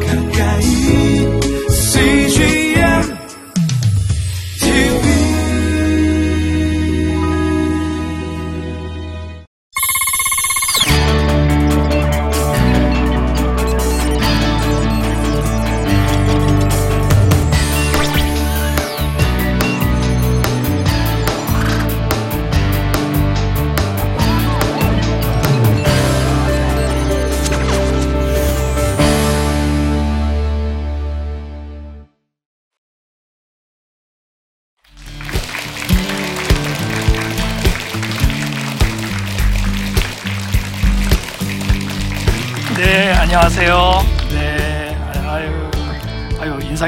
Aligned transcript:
가까 0.00 0.21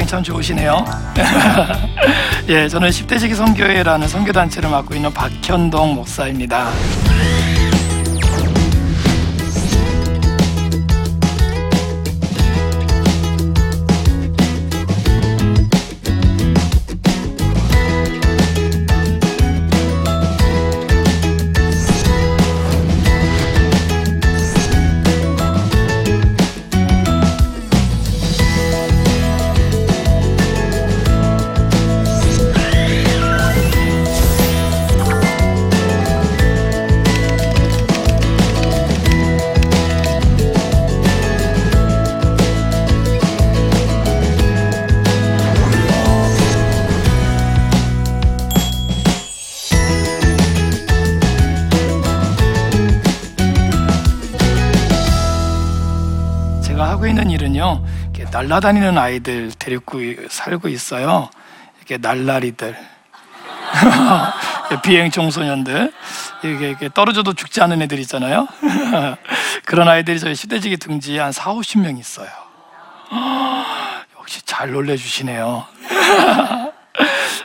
인상이 0.05 0.07
참 0.07 0.23
좋으시네요. 0.23 0.85
예, 2.49 2.69
저는 2.69 2.91
10대 2.91 3.19
지기 3.19 3.35
선교회라는 3.35 4.07
선교단체를 4.07 4.69
맡고 4.71 4.95
있는 4.95 5.13
박현동 5.13 5.95
목사입니다. 5.95 6.71
하고 57.05 57.09
있는 57.09 57.31
일은요, 57.31 57.85
이렇게 58.15 58.25
날라다니는 58.31 58.97
아이들 58.97 59.53
데리고 59.59 60.01
살고 60.31 60.69
있어요. 60.69 61.29
이렇게 61.77 61.99
날라리들. 61.99 62.75
비행 64.83 65.11
청소년들 65.11 65.93
이게, 66.45 66.71
이게 66.71 66.89
떨어져도 66.89 67.35
죽지 67.35 67.61
않은 67.61 67.83
애들 67.83 67.99
있잖아요. 68.01 68.49
그런 69.67 69.87
아이들이 69.87 70.19
저희 70.19 70.35
시대지기 70.35 70.79
등지에 70.79 71.21
한 71.21 71.31
4, 71.31 71.53
50명 71.53 71.99
있어요. 71.99 72.29
역시 74.19 74.41
잘 74.47 74.71
놀래주시네요. 74.73 75.67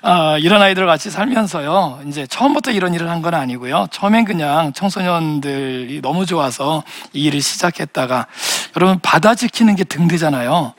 아, 0.01 0.37
이런 0.37 0.61
아이들 0.61 0.85
같이 0.85 1.09
살면서요. 1.11 2.01
이제 2.07 2.25
처음부터 2.25 2.71
이런 2.71 2.93
일을 2.93 3.09
한 3.09 3.19
건 3.19 3.33
아니고요. 3.33 3.87
처음엔 3.91 4.23
그냥 4.23 4.71
청소년들이 4.71 5.99
너무 6.01 6.25
좋아서 6.25 6.83
이 7.11 7.25
일을 7.25 7.41
시작했다가 7.41 8.27
여러분 8.77 8.97
바다 9.01 9.35
지키는 9.35 9.75
게 9.75 9.83
등대잖아요. 9.83 10.73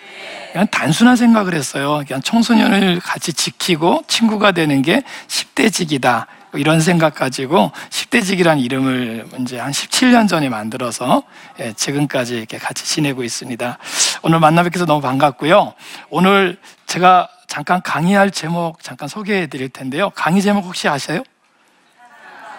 그냥 0.53 0.67
단순한 0.69 1.17
생각을 1.17 1.53
했어요. 1.55 2.03
그냥 2.07 2.23
청소년을 2.23 3.01
같이 3.01 3.35
지키고 3.35 4.05
친구가 4.09 4.53
되는 4.53 4.81
게 4.81 5.03
10대 5.29 5.71
직이다. 5.71 6.29
이런 6.55 6.81
생각 6.81 7.15
가지고 7.15 7.73
10대직이라는 7.91 8.61
이름을 8.65 9.27
이제 9.41 9.59
한 9.59 9.71
17년 9.71 10.29
전에 10.29 10.49
만들어서 10.49 11.23
예, 11.61 11.75
지금까지 11.75 12.37
이렇게 12.39 12.57
같이 12.57 12.87
지내고 12.87 13.23
있습니다. 13.23 13.77
오늘 14.23 14.41
만나 14.41 14.63
뵙게서 14.63 14.87
너무 14.87 15.03
반갑고요. 15.03 15.75
오늘 16.09 16.57
제가 16.87 17.29
잠깐 17.51 17.83
강의할 17.83 18.31
제목 18.31 18.81
잠깐 18.81 19.09
소개해 19.09 19.49
드릴 19.49 19.71
텐데요. 19.71 20.11
강의 20.11 20.41
제목 20.41 20.65
혹시 20.65 20.87
아세요? 20.89 21.25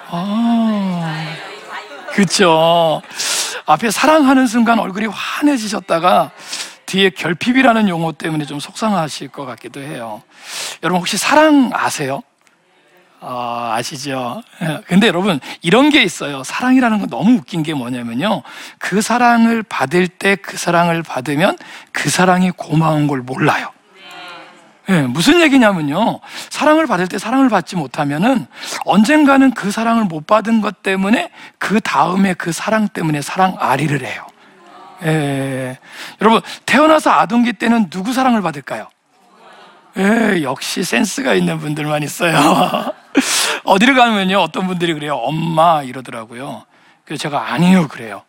아, 0.09 1.34
그쵸. 2.12 3.02
앞에 3.66 3.90
사랑하는 3.90 4.47
순간 4.47 4.79
얼굴이 4.79 5.06
환해지셨다가 5.06 6.31
뒤에 6.88 7.09
결핍이라는 7.12 7.88
용어 7.88 8.12
때문에 8.12 8.44
좀 8.44 8.59
속상하실 8.59 9.29
것 9.29 9.46
같기도 9.46 9.79
해요. 9.79 10.24
여러분 10.84 11.00
혹시 11.00 11.16
사랑 11.16 11.69
아세요? 11.73 12.22
아, 13.22 13.75
아시죠? 13.78 14.44
근데 14.88 15.08
여러분, 15.08 15.40
이런 15.62 15.90
게 15.90 16.03
있어요. 16.03 16.44
사랑이라는 16.44 17.00
건 17.00 17.09
너무 17.09 17.38
웃긴 17.38 17.63
게 17.63 17.73
뭐냐면요. 17.73 18.44
그 18.78 19.02
사랑을 19.02 19.63
받을 19.63 20.09
때 20.09 20.35
그 20.35 20.58
사랑을 20.58 21.02
받으면 21.02 21.58
그 21.94 22.09
사랑이 22.09 22.52
고마운 22.52 23.08
걸 23.08 23.22
몰라요. 23.22 23.69
예, 24.91 25.03
무슨 25.03 25.40
얘기냐면요. 25.40 26.19
사랑을 26.50 26.85
받을 26.85 27.07
때 27.07 27.18
사랑을 27.18 27.47
받지 27.47 27.78
못하면은 27.78 28.46
언젠가는 28.85 29.52
그 29.52 29.72
사랑을 29.72 30.03
못 30.03 30.28
받은 30.28 30.59
것 30.59 30.84
때문에 30.84 31.31
그 31.57 31.79
다음에 31.79 32.34
그 32.34 32.52
사랑 32.52 32.90
때문에 32.90 33.22
사랑 33.22 33.56
아리를 33.57 34.06
해요. 34.06 34.25
예. 35.03 35.79
여러분, 36.22 36.41
태어나서 36.66 37.09
아동기 37.12 37.53
때는 37.53 37.90
누구 37.90 38.12
사랑을 38.12 38.41
받을까요? 38.41 38.88
예, 39.97 40.44
역시 40.44 40.84
센스가 40.84 41.34
있는 41.35 41.59
분들만 41.59 42.03
있어요. 42.03 42.94
어디를 43.63 43.96
가면요, 43.96 44.40
어떤 44.40 44.68
분들이 44.68 44.94
그래요. 44.94 45.16
엄마 45.16 45.84
이러더라고요. 45.84 46.66
그래서 47.06 47.22
제가 47.22 47.53
아니요, 47.53 47.88
그래요. 47.88 48.23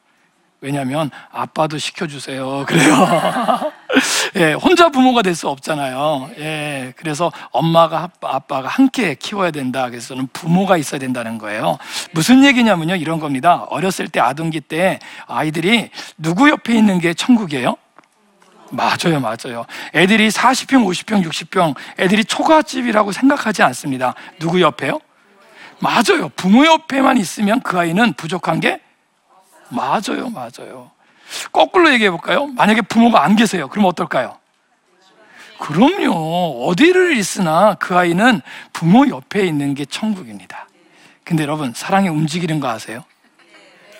왜냐하면 0.60 1.10
아빠도 1.32 1.76
시켜주세요. 1.76 2.64
그래요. 2.66 3.72
예, 4.36 4.52
혼자 4.54 4.88
부모가 4.88 5.22
될 5.22 5.34
수 5.34 5.48
없잖아요. 5.48 6.30
예, 6.38 6.92
그래서 6.96 7.32
엄마가 7.50 8.02
아빠, 8.02 8.34
아빠가 8.36 8.68
함께 8.68 9.14
키워야 9.14 9.50
된다. 9.50 9.88
그래서 9.88 10.08
저는 10.08 10.28
부모가 10.32 10.76
있어야 10.76 10.98
된다는 11.00 11.38
거예요. 11.38 11.78
무슨 12.12 12.44
얘기냐면요, 12.44 12.96
이런 12.96 13.18
겁니다. 13.18 13.66
어렸을 13.70 14.08
때 14.08 14.20
아동기 14.20 14.60
때 14.60 14.98
아이들이 15.26 15.90
누구 16.18 16.48
옆에 16.50 16.74
있는 16.74 16.98
게 17.00 17.14
천국이에요? 17.14 17.76
맞아요, 18.70 19.20
맞아요. 19.20 19.66
애들이 19.94 20.28
40평, 20.28 20.86
50평, 20.86 21.24
60평, 21.24 21.74
애들이 21.98 22.24
초가집이라고 22.24 23.12
생각하지 23.12 23.62
않습니다. 23.62 24.14
누구 24.38 24.60
옆에요? 24.60 24.98
맞아요. 25.78 26.30
부모 26.36 26.64
옆에만 26.64 27.16
있으면 27.18 27.60
그 27.62 27.78
아이는 27.78 28.12
부족한 28.14 28.60
게 28.60 28.80
맞아요, 29.68 30.30
맞아요. 30.30 30.90
거꾸로 31.52 31.92
얘기해 31.92 32.10
볼까요? 32.10 32.46
만약에 32.46 32.82
부모가 32.82 33.24
안 33.24 33.36
계세요. 33.36 33.68
그럼 33.68 33.86
어떨까요? 33.86 34.38
그럼요. 35.58 36.66
어디를 36.66 37.16
있으나 37.16 37.74
그 37.74 37.96
아이는 37.96 38.40
부모 38.72 39.08
옆에 39.08 39.46
있는 39.46 39.74
게 39.74 39.84
천국입니다. 39.84 40.66
근데 41.24 41.44
여러분, 41.44 41.72
사랑이 41.74 42.08
움직이는 42.08 42.58
거 42.58 42.68
아세요? 42.68 43.04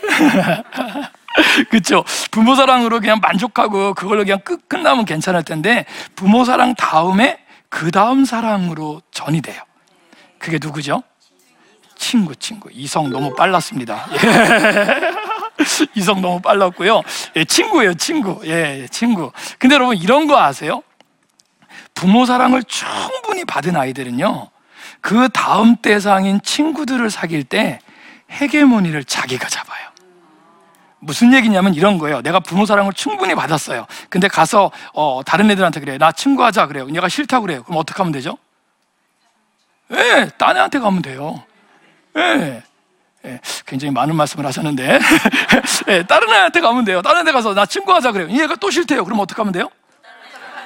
그렇죠. 1.71 2.05
부모 2.31 2.55
사랑으로 2.55 3.01
그냥 3.01 3.21
만족하고 3.23 3.95
그걸로 3.95 4.25
그냥 4.25 4.41
끝 4.41 4.69
끝나면 4.69 5.05
괜찮을 5.05 5.45
텐데 5.45 5.87
부모 6.17 6.45
사랑 6.45 6.75
다음에 6.75 7.39
그 7.69 7.91
다음 7.91 8.25
사랑으로 8.25 9.01
전이 9.13 9.41
돼요. 9.41 9.63
그게 10.39 10.59
누구죠? 10.61 11.03
친구, 11.97 12.35
친구. 12.35 12.69
이성 12.73 13.11
너무 13.11 13.35
빨랐습니다. 13.35 14.07
예. 14.13 15.23
이성 15.95 16.21
너무 16.21 16.41
빨랐고요. 16.41 17.03
예, 17.37 17.45
친구예요, 17.45 17.95
친구. 17.95 18.41
예, 18.45 18.87
친구. 18.91 19.33
근데 19.59 19.75
여러분 19.75 19.97
이런 19.97 20.27
거 20.27 20.41
아세요? 20.41 20.83
부모 21.95 22.27
사랑을 22.27 22.63
충분히 22.65 23.45
받은 23.45 23.77
아이들은요. 23.77 24.49
그 25.01 25.29
다음 25.29 25.77
대상인 25.77 26.41
친구들을 26.43 27.11
사귈 27.11 27.45
때 27.45 27.81
헤게모니를 28.31 29.05
자기가 29.05 29.49
잡아요. 29.49 29.93
무슨 31.01 31.35
얘기냐면 31.35 31.75
이런 31.75 31.99
거예요. 31.99 32.23
내가 32.23 32.39
부모 32.39 32.65
사랑을 32.65 32.93
충분히 32.93 33.35
받았어요. 33.35 33.87
근데 34.09 34.29
가서 34.29 34.71
어, 34.95 35.21
다른 35.27 35.51
애들한테 35.51 35.81
그래. 35.81 35.99
나 35.99 36.13
친구하자 36.13 36.69
그래요. 36.69 36.87
얘가 36.95 37.09
싫다고 37.09 37.47
그래요. 37.47 37.65
그럼 37.65 37.79
어떻게 37.79 37.99
하면 37.99 38.13
되죠? 38.13 38.39
예, 39.91 40.31
딴 40.39 40.57
애한테 40.57 40.79
가면 40.79 41.03
돼요. 41.03 41.43
예. 42.17 42.63
예, 43.25 43.41
굉장히 43.67 43.93
많은 43.93 44.17
말씀을 44.17 44.45
하셨는데 44.47 44.99
예, 45.89 46.03
다른 46.05 46.29
애한테 46.31 46.61
가면 46.61 46.85
돼요. 46.85 47.03
다른 47.03 47.27
애 47.27 47.33
가서 47.33 47.55
나 47.55 47.65
친구하자 47.67 48.13
그래요. 48.13 48.29
얘가 48.31 48.57
또 48.57 48.71
싫대요. 48.71 49.05
그럼 49.05 49.21
어떻게 49.21 49.41
하면 49.41 49.53
돼요? 49.53 49.69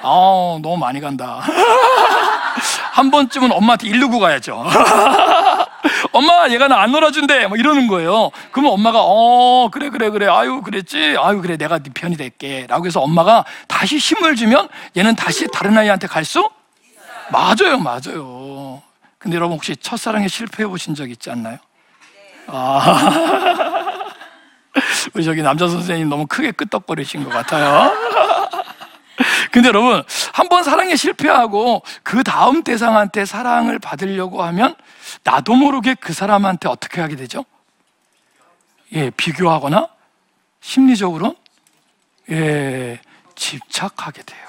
아, 0.01 0.59
너무 0.61 0.77
많이 0.77 0.99
간다. 0.99 1.41
한 2.93 3.11
번쯤은 3.11 3.51
엄마한테 3.51 3.87
일르고 3.87 4.19
가야죠. 4.19 4.65
엄마, 6.11 6.47
얘가 6.49 6.67
나 6.67 6.77
안 6.81 6.91
놀아준대. 6.91 7.47
뭐 7.47 7.57
이러는 7.57 7.87
거예요. 7.87 8.31
그러면 8.51 8.73
엄마가, 8.73 8.99
어, 9.01 9.69
그래, 9.71 9.89
그래, 9.89 10.09
그래. 10.09 10.27
아유, 10.27 10.61
그랬지. 10.61 11.15
아유, 11.19 11.41
그래. 11.41 11.57
내가 11.57 11.79
네 11.79 11.89
편이 11.93 12.17
될게. 12.17 12.65
라고 12.67 12.85
해서 12.85 13.01
엄마가 13.01 13.45
다시 13.67 13.97
힘을 13.97 14.35
주면 14.35 14.67
얘는 14.95 15.15
다시 15.15 15.47
다른 15.51 15.77
아이한테 15.77 16.07
갈 16.07 16.23
수? 16.25 16.49
맞아요, 17.31 17.77
맞아요. 17.79 18.81
근데 19.19 19.35
여러분 19.37 19.55
혹시 19.57 19.75
첫사랑에 19.75 20.27
실패해 20.27 20.67
보신 20.67 20.95
적 20.95 21.09
있지 21.09 21.29
않나요? 21.29 21.57
아. 22.47 23.93
우리 25.13 25.23
저기 25.23 25.41
남자 25.41 25.67
선생님 25.67 26.09
너무 26.09 26.27
크게 26.27 26.51
끄떡거리신 26.51 27.23
것 27.23 27.29
같아요. 27.31 27.91
근데 29.51 29.69
여러분, 29.69 30.03
한 30.33 30.47
번 30.49 30.63
사랑에 30.63 30.95
실패하고 30.95 31.81
그 32.03 32.23
다음 32.23 32.63
대상한테 32.63 33.25
사랑을 33.25 33.79
받으려고 33.79 34.43
하면 34.43 34.75
나도 35.23 35.55
모르게 35.55 35.95
그 35.95 36.13
사람한테 36.13 36.69
어떻게 36.69 37.01
하게 37.01 37.15
되죠? 37.15 37.43
예, 38.93 39.09
비교하거나 39.09 39.87
심리적으로 40.61 41.35
예, 42.29 42.99
집착하게 43.35 44.21
돼요. 44.23 44.39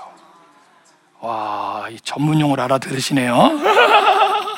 와, 1.20 1.86
이 1.90 1.98
전문 2.00 2.40
용어를 2.40 2.62
알아들으시네요. 2.64 3.34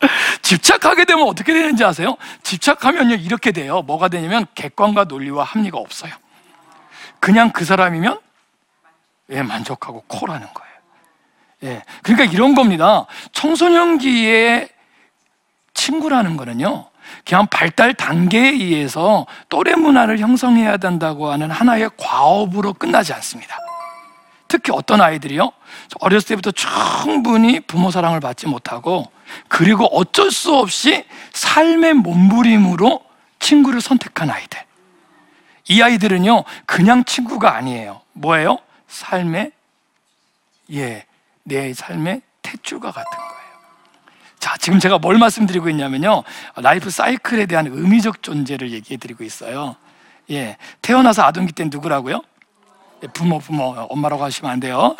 집착하게 0.42 1.04
되면 1.04 1.26
어떻게 1.28 1.52
되는지 1.52 1.84
아세요? 1.84 2.16
집착하면요, 2.42 3.16
이렇게 3.16 3.52
돼요. 3.52 3.82
뭐가 3.82 4.08
되냐면 4.08 4.46
객관과 4.54 5.04
논리와 5.04 5.44
합리가 5.44 5.78
없어요. 5.78 6.12
그냥 7.18 7.50
그 7.50 7.64
사람이면 7.64 8.18
예, 9.30 9.42
만족하고 9.42 10.02
콜하는 10.08 10.46
거예요. 10.52 10.70
예. 11.64 11.84
그러니까 12.02 12.32
이런 12.32 12.54
겁니다. 12.54 13.06
청소년기의 13.32 14.68
친구라는 15.74 16.36
거는요, 16.36 16.86
그냥 17.24 17.46
발달 17.46 17.94
단계에 17.94 18.50
의해서 18.50 19.26
또래 19.48 19.74
문화를 19.74 20.18
형성해야 20.18 20.78
된다고 20.78 21.30
하는 21.30 21.50
하나의 21.50 21.90
과업으로 21.96 22.72
끝나지 22.72 23.12
않습니다. 23.12 23.58
특히 24.50 24.72
어떤 24.74 25.00
아이들이요, 25.00 25.52
어렸을 26.00 26.26
때부터 26.26 26.50
충분히 26.50 27.60
부모 27.60 27.92
사랑을 27.92 28.18
받지 28.18 28.48
못하고, 28.48 29.10
그리고 29.46 29.84
어쩔 29.96 30.32
수 30.32 30.56
없이 30.56 31.04
삶의 31.32 31.94
몸부림으로 31.94 33.00
친구를 33.38 33.80
선택한 33.80 34.28
아이들. 34.28 34.58
이 35.68 35.80
아이들은요, 35.80 36.42
그냥 36.66 37.04
친구가 37.04 37.54
아니에요. 37.54 38.00
뭐예요? 38.12 38.58
삶의, 38.88 39.52
예, 40.72 41.06
내 41.44 41.72
삶의 41.72 42.20
탯줄과 42.42 42.92
같은 42.92 43.04
거예요. 43.04 43.40
자, 44.40 44.56
지금 44.58 44.80
제가 44.80 44.98
뭘 44.98 45.16
말씀드리고 45.18 45.68
있냐면요. 45.70 46.24
라이프 46.56 46.90
사이클에 46.90 47.46
대한 47.46 47.68
의미적 47.68 48.24
존재를 48.24 48.72
얘기해 48.72 48.98
드리고 48.98 49.22
있어요. 49.22 49.76
예. 50.32 50.56
태어나서 50.82 51.22
아동기 51.22 51.52
때 51.52 51.66
누구라고요? 51.70 52.22
예, 53.02 53.06
부모, 53.08 53.38
부모. 53.38 53.74
엄마라고 53.88 54.24
하시면 54.24 54.50
안 54.50 54.60
돼요. 54.60 54.96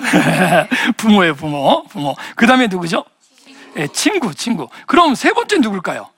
부모예요, 0.97 1.35
부모. 1.35 1.85
부모. 1.85 2.15
그 2.35 2.47
다음에 2.47 2.67
누구죠? 2.67 3.05
예, 3.77 3.87
친구, 3.89 4.35
친구. 4.35 4.69
그럼 4.87 5.15
세 5.15 5.33
번째 5.33 5.59
누굴까요? 5.59 6.09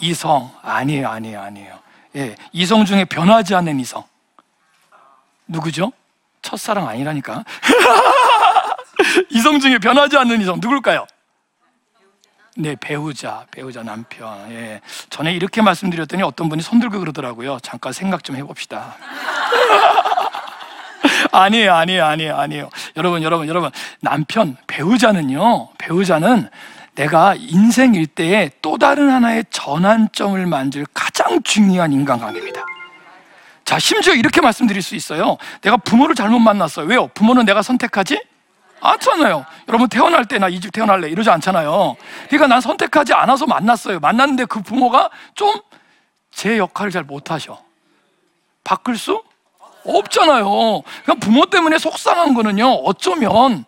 이성. 0.00 0.50
아니에요, 0.62 1.08
아니에요, 1.08 1.40
아니에요. 1.40 1.78
예. 2.16 2.36
이성 2.52 2.84
중에 2.84 3.04
변하지 3.04 3.54
않는 3.54 3.80
이성. 3.80 4.04
누구죠? 5.46 5.92
첫사랑 6.42 6.88
아니라니까. 6.88 7.44
이성 9.30 9.60
중에 9.60 9.78
변하지 9.78 10.16
않는 10.18 10.40
이성 10.40 10.58
누굴까요? 10.60 11.06
네, 12.56 12.76
배우자, 12.76 13.46
배우자 13.50 13.82
남편. 13.82 14.50
예. 14.52 14.80
전에 15.10 15.32
이렇게 15.32 15.60
말씀드렸더니 15.62 16.22
어떤 16.22 16.48
분이 16.48 16.62
손들고 16.62 17.00
그러더라고요. 17.00 17.58
잠깐 17.60 17.92
생각 17.92 18.22
좀 18.22 18.36
해봅시다. 18.36 18.96
아니에요, 21.32 21.74
아니에요, 21.74 22.04
아니에요, 22.04 22.36
아니에요. 22.36 22.70
여러분, 22.96 23.22
여러분, 23.22 23.48
여러분. 23.48 23.70
남편, 24.00 24.56
배우자는요, 24.66 25.68
배우자는 25.78 26.48
내가 26.94 27.34
인생 27.36 27.94
일대에 27.94 28.50
또 28.62 28.78
다른 28.78 29.10
하나의 29.10 29.44
전환점을 29.50 30.46
만들 30.46 30.86
가장 30.94 31.42
중요한 31.42 31.92
인간관계입니다. 31.92 32.62
자, 33.64 33.78
심지어 33.78 34.14
이렇게 34.14 34.40
말씀드릴 34.40 34.82
수 34.82 34.94
있어요. 34.94 35.36
내가 35.62 35.76
부모를 35.78 36.14
잘못 36.14 36.38
만났어요. 36.38 36.86
왜요? 36.86 37.08
부모는 37.08 37.44
내가 37.44 37.62
선택하지? 37.62 38.22
않잖아요. 38.80 39.46
여러분 39.68 39.88
태어날 39.88 40.26
때 40.26 40.36
나 40.38 40.48
이 40.50 40.60
집 40.60 40.70
태어날래 40.70 41.08
이러지 41.08 41.30
않잖아요. 41.30 41.96
그러니까 42.28 42.46
난 42.48 42.60
선택하지 42.60 43.14
않아서 43.14 43.46
만났어요. 43.46 43.98
만났는데 44.00 44.44
그 44.46 44.60
부모가 44.60 45.10
좀 45.34 45.60
제 46.30 46.58
역할을 46.58 46.90
잘 46.90 47.04
못하셔. 47.04 47.62
바꿀 48.64 48.98
수 48.98 49.22
없잖아요. 49.84 50.82
그냥 51.04 51.20
부모 51.20 51.46
때문에 51.46 51.78
속상한 51.78 52.34
거는요. 52.34 52.66
어쩌면 52.84 53.64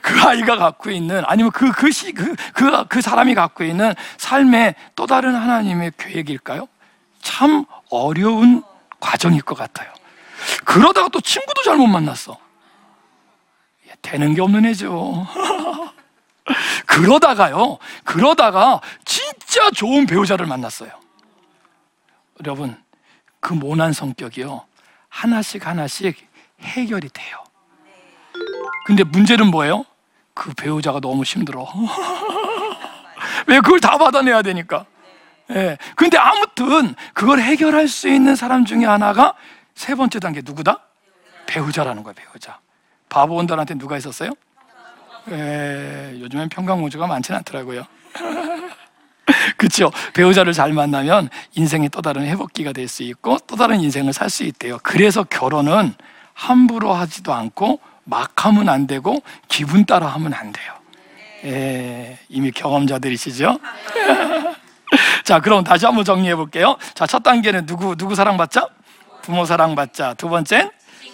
그 0.00 0.18
아이가 0.20 0.56
갖고 0.56 0.90
있는 0.90 1.22
아니면 1.26 1.50
그 1.52 1.70
그 1.72 1.88
시 1.90 2.12
그 2.12 2.34
그 2.54 2.86
그 2.88 3.00
사람이 3.00 3.34
갖고 3.34 3.64
있는 3.64 3.94
삶의 4.16 4.74
또 4.94 5.06
다른 5.06 5.34
하나님의 5.34 5.92
계획일까요? 5.98 6.68
참 7.20 7.64
어려운 7.90 8.62
과정일 9.00 9.42
것 9.42 9.56
같아요. 9.56 9.92
그러다가 10.64 11.08
또 11.08 11.20
친구도 11.20 11.62
잘못 11.62 11.86
만났어. 11.88 12.38
되는 14.00 14.34
게 14.34 14.40
없는 14.40 14.64
애죠. 14.66 15.26
그러다가요, 16.86 17.78
그러다가 18.04 18.80
진짜 19.04 19.68
좋은 19.70 20.06
배우자를 20.06 20.46
만났어요. 20.46 20.90
여러분, 22.40 22.76
그 23.40 23.52
모난 23.52 23.92
성격이요, 23.92 24.64
하나씩 25.08 25.66
하나씩 25.66 26.16
해결이 26.60 27.08
돼요. 27.12 27.36
근데 28.86 29.04
문제는 29.04 29.50
뭐예요? 29.50 29.84
그 30.34 30.52
배우자가 30.54 31.00
너무 31.00 31.22
힘들어. 31.22 31.66
왜 33.46 33.60
그걸 33.60 33.80
다 33.80 33.98
받아내야 33.98 34.42
되니까? 34.42 34.86
예. 35.50 35.78
근데 35.96 36.18
아무튼 36.18 36.94
그걸 37.14 37.40
해결할 37.40 37.88
수 37.88 38.08
있는 38.08 38.36
사람 38.36 38.64
중에 38.64 38.84
하나가 38.84 39.34
세 39.74 39.94
번째 39.94 40.20
단계 40.20 40.42
누구다? 40.44 40.80
배우자라는 41.46 42.02
거예요, 42.02 42.14
배우자. 42.14 42.60
바보 43.08 43.36
온달한테 43.36 43.74
누가 43.74 43.96
있었어요? 43.96 44.30
예, 45.30 46.16
요즘엔 46.20 46.48
평강우주가 46.50 47.06
많지는 47.06 47.38
않더라고요. 47.38 47.86
그렇죠. 49.58 49.90
배우자를 50.14 50.52
잘 50.54 50.72
만나면 50.72 51.28
인생의 51.54 51.90
또 51.90 52.00
다른 52.00 52.24
회복기가 52.26 52.72
될 52.72 52.88
수 52.88 53.02
있고 53.02 53.38
또 53.46 53.56
다른 53.56 53.80
인생을 53.80 54.12
살 54.14 54.30
수 54.30 54.44
있대요. 54.44 54.78
그래서 54.82 55.24
결혼은 55.24 55.92
함부로 56.32 56.94
하지도 56.94 57.34
않고 57.34 57.80
막 58.04 58.46
하면 58.46 58.68
안 58.70 58.86
되고 58.86 59.20
기분 59.48 59.84
따라 59.84 60.06
하면 60.06 60.32
안 60.32 60.52
돼요. 60.52 60.72
예, 61.44 62.18
이미 62.28 62.50
경험자들이시죠? 62.52 63.58
자, 65.24 65.40
그럼 65.40 65.64
다시 65.64 65.84
한번 65.84 66.04
정리해 66.04 66.34
볼게요. 66.34 66.76
자, 66.94 67.06
첫 67.06 67.22
단계는 67.22 67.66
누구 67.66 67.94
누구 67.96 68.14
사랑받자? 68.14 68.68
부모 69.22 69.44
사랑받자. 69.44 70.14
두 70.14 70.28
번째는 70.28 70.70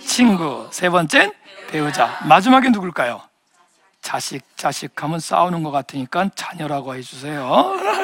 친구. 0.07 0.69
세 0.71 0.89
번째는 0.91 1.33
배우자. 1.71 2.21
마지막에 2.25 2.69
누굴까요? 2.69 3.21
자식, 4.03 4.43
자식 4.57 5.03
하면 5.03 5.19
싸우는 5.19 5.63
것 5.63 5.71
같으니까 5.71 6.29
자녀라고 6.35 6.95
해주세요. 6.95 7.73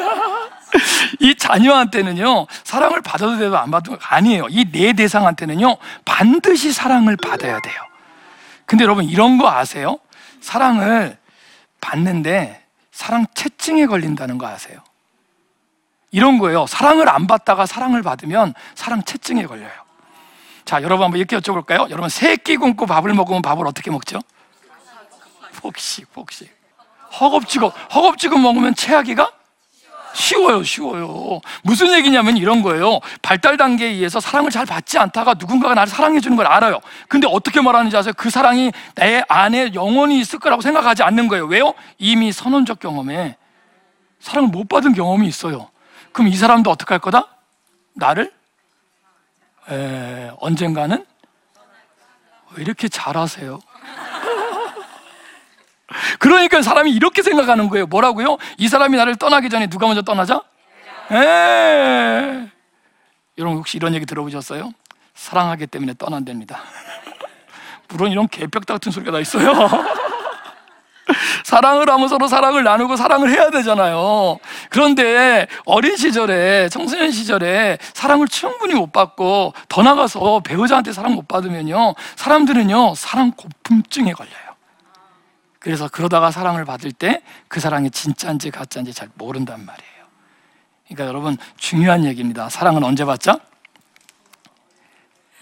이 1.21 1.35
자녀한테는요, 1.35 2.47
사랑을 2.65 3.01
받아도 3.03 3.37
되도 3.39 3.59
안 3.59 3.71
받아도 3.71 3.99
아니에요. 4.03 4.47
이 4.51 4.65
네 4.71 4.93
대상한테는요, 4.93 5.77
반드시 6.05 6.73
사랑을 6.73 7.17
받아야 7.17 7.61
돼요. 7.61 7.75
근데 8.67 8.85
여러분, 8.85 9.05
이런 9.05 9.39
거 9.39 9.51
아세요? 9.51 9.99
사랑을 10.41 11.19
받는데 11.81 12.65
사랑 12.93 13.27
채증에 13.35 13.87
걸린다는 13.87 14.39
거 14.39 14.47
아세요? 14.47 14.81
이런 16.13 16.39
거예요. 16.39 16.67
사랑을 16.67 17.09
안 17.09 17.27
받다가 17.27 17.67
사랑을 17.67 18.03
받으면 18.03 18.55
사랑 18.75 19.03
채증에 19.03 19.47
걸려요. 19.47 19.71
자, 20.65 20.83
여러분 20.83 21.05
한번 21.05 21.19
이렇게 21.19 21.37
여쭤볼까요? 21.37 21.89
여러분 21.91 22.09
세끼 22.09 22.57
굶고 22.57 22.87
밥을 22.87 23.13
먹으면 23.15 23.43
밥을 23.43 23.67
어떻게 23.67 23.91
먹죠? 23.91 24.21
폭식, 25.57 26.13
폭식. 26.13 26.49
허겁지겁, 27.21 27.75
허겁지겁 27.95 28.41
먹으면 28.41 28.75
체하기가 28.75 29.33
쉬워요, 30.15 30.63
쉬워요. 30.63 31.41
무슨 31.63 31.93
얘기냐면 31.93 32.37
이런 32.37 32.63
거예요. 32.63 33.01
발달 33.23 33.57
단계에 33.57 33.89
의해서 33.89 34.21
사랑을 34.21 34.51
잘 34.51 34.67
받지 34.67 34.99
않다가 34.99 35.35
누군가가 35.35 35.75
나를 35.75 35.89
사랑해 35.89 36.21
주는 36.21 36.37
걸 36.37 36.47
알아요. 36.47 36.81
근데 37.09 37.27
어떻게 37.31 37.61
말하는지 37.61 37.97
아세요? 37.97 38.13
그 38.17 38.31
사랑이 38.31 38.73
내 38.95 39.23
안에 39.29 39.75
영원히 39.75 40.19
있을 40.21 40.39
거라고 40.39 40.63
생각하지 40.63 41.03
않는 41.03 41.29
거예요. 41.29 41.47
왜요? 41.47 41.75
이미 41.99 42.33
선언적 42.33 42.81
경험에 42.81 43.37
사랑을 44.19 44.51
못 44.51 44.69
받은 44.69 44.95
경험이 44.95 45.29
있어요. 45.29 45.71
그럼 46.13 46.29
이 46.29 46.37
사람도 46.37 46.71
어떻게 46.71 46.95
할 46.95 46.99
거다? 47.01 47.29
나를 47.95 48.33
에, 49.71 50.31
언젠가는 50.41 51.05
왜 52.53 52.63
이렇게 52.63 52.89
잘하세요? 52.89 53.61
그러니까 56.19 56.63
사람이 56.63 56.93
이렇게 56.93 57.23
생각하는 57.23 57.69
거예요. 57.69 57.87
뭐라고요? 57.87 58.39
이 58.59 58.69
사람이 58.69 58.97
나를 58.97 59.17
떠나기 59.17 59.49
전에 59.49 59.67
누가 59.69 59.87
먼저 59.87 60.03
떠나자? 60.03 60.43
에. 61.13 62.49
여러분 63.39 63.59
혹시 63.59 63.77
이런 63.77 63.95
얘기 63.95 64.07
들어보셨어요? 64.07 64.73
사랑하기 65.15 65.67
때문에 65.67 65.95
떠난답니다. 65.99 66.61
물론 67.89 68.13
이런 68.13 68.29
개벽 68.29 68.67
같은 68.67 68.93
소리가 68.93 69.13
다 69.13 69.19
있어요. 69.21 69.53
사랑을 71.45 71.91
하면 71.91 72.09
서로 72.09 72.29
사랑을 72.29 72.63
나누고 72.63 72.95
사랑을 72.97 73.31
해야 73.31 73.51
되잖아요. 73.51 74.39
그런데 74.69 75.49
어린 75.65 75.97
시절에, 75.97 76.69
청소년 76.69 77.11
시절에 77.11 77.79
사랑을 77.93 78.29
충분히 78.29 78.75
못 78.75 78.93
받고 78.93 79.55
더 79.69 79.83
나가서 79.83 80.41
배우자한테 80.41 80.93
사랑 80.93 81.15
못 81.15 81.27
받으면요. 81.27 81.95
사람들은요, 82.15 82.95
사랑 82.95 83.33
고품증에 83.33 84.13
걸려요. 84.13 84.50
그래서 85.61 85.89
그러다가 85.89 86.31
사랑을 86.31 86.65
받을 86.65 86.91
때 86.91 87.23
그 87.51 87.59
사랑이 87.59 87.91
진짜인지 87.91 88.53
가짜인지 88.53 88.95
잘 88.95 89.09
모른단 89.15 89.67
말이에요. 89.67 90.05
그러니까 90.87 91.07
여러분 91.07 91.37
중요한 91.57 92.05
얘기입니다. 92.05 92.49
사랑은 92.49 92.85
언제 92.85 93.05
받자? 93.05 93.41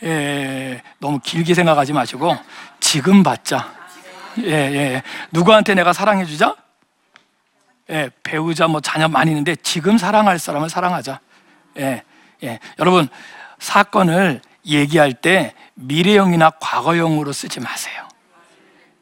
예, 0.05 0.83
너무 1.01 1.21
길게 1.21 1.53
생각하지 1.53 1.93
마시고 1.93 2.35
지금 2.81 3.23
받자. 3.23 3.71
예, 4.39 4.53
예. 4.53 5.03
누구한테 5.33 5.75
내가 5.75 5.93
사랑해 5.93 6.25
주자? 6.25 6.57
예, 7.91 8.09
배우자 8.23 8.69
뭐 8.69 8.81
자녀 8.81 9.07
많이 9.07 9.33
있는데 9.33 9.55
지금 9.57 9.99
사랑할 9.99 10.39
사람을 10.39 10.71
사랑하자. 10.71 11.21
예, 11.81 12.03
예. 12.43 12.59
여러분 12.79 13.07
사건을 13.59 14.41
얘기할 14.65 15.13
때 15.13 15.55
미래형이나 15.75 16.51
과거형으로 16.59 17.35
쓰지 17.35 17.61
마세요. 17.61 18.08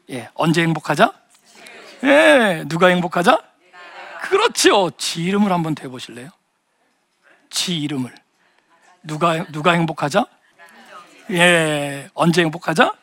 예, 0.09 0.29
언제 0.35 0.61
행복하자? 0.61 1.11
예, 2.03 2.63
누가 2.67 2.87
행복하자? 2.87 3.41
그렇죠. 4.21 4.91
지 4.97 5.23
이름을 5.23 5.51
한번 5.51 5.75
대 5.75 5.87
보실래요? 5.87 6.29
지 7.49 7.77
이름을 7.79 8.13
누가 9.03 9.45
누가 9.51 9.71
행복하자? 9.71 10.25
예, 11.31 12.09
언제 12.13 12.41
행복하자? 12.41 12.93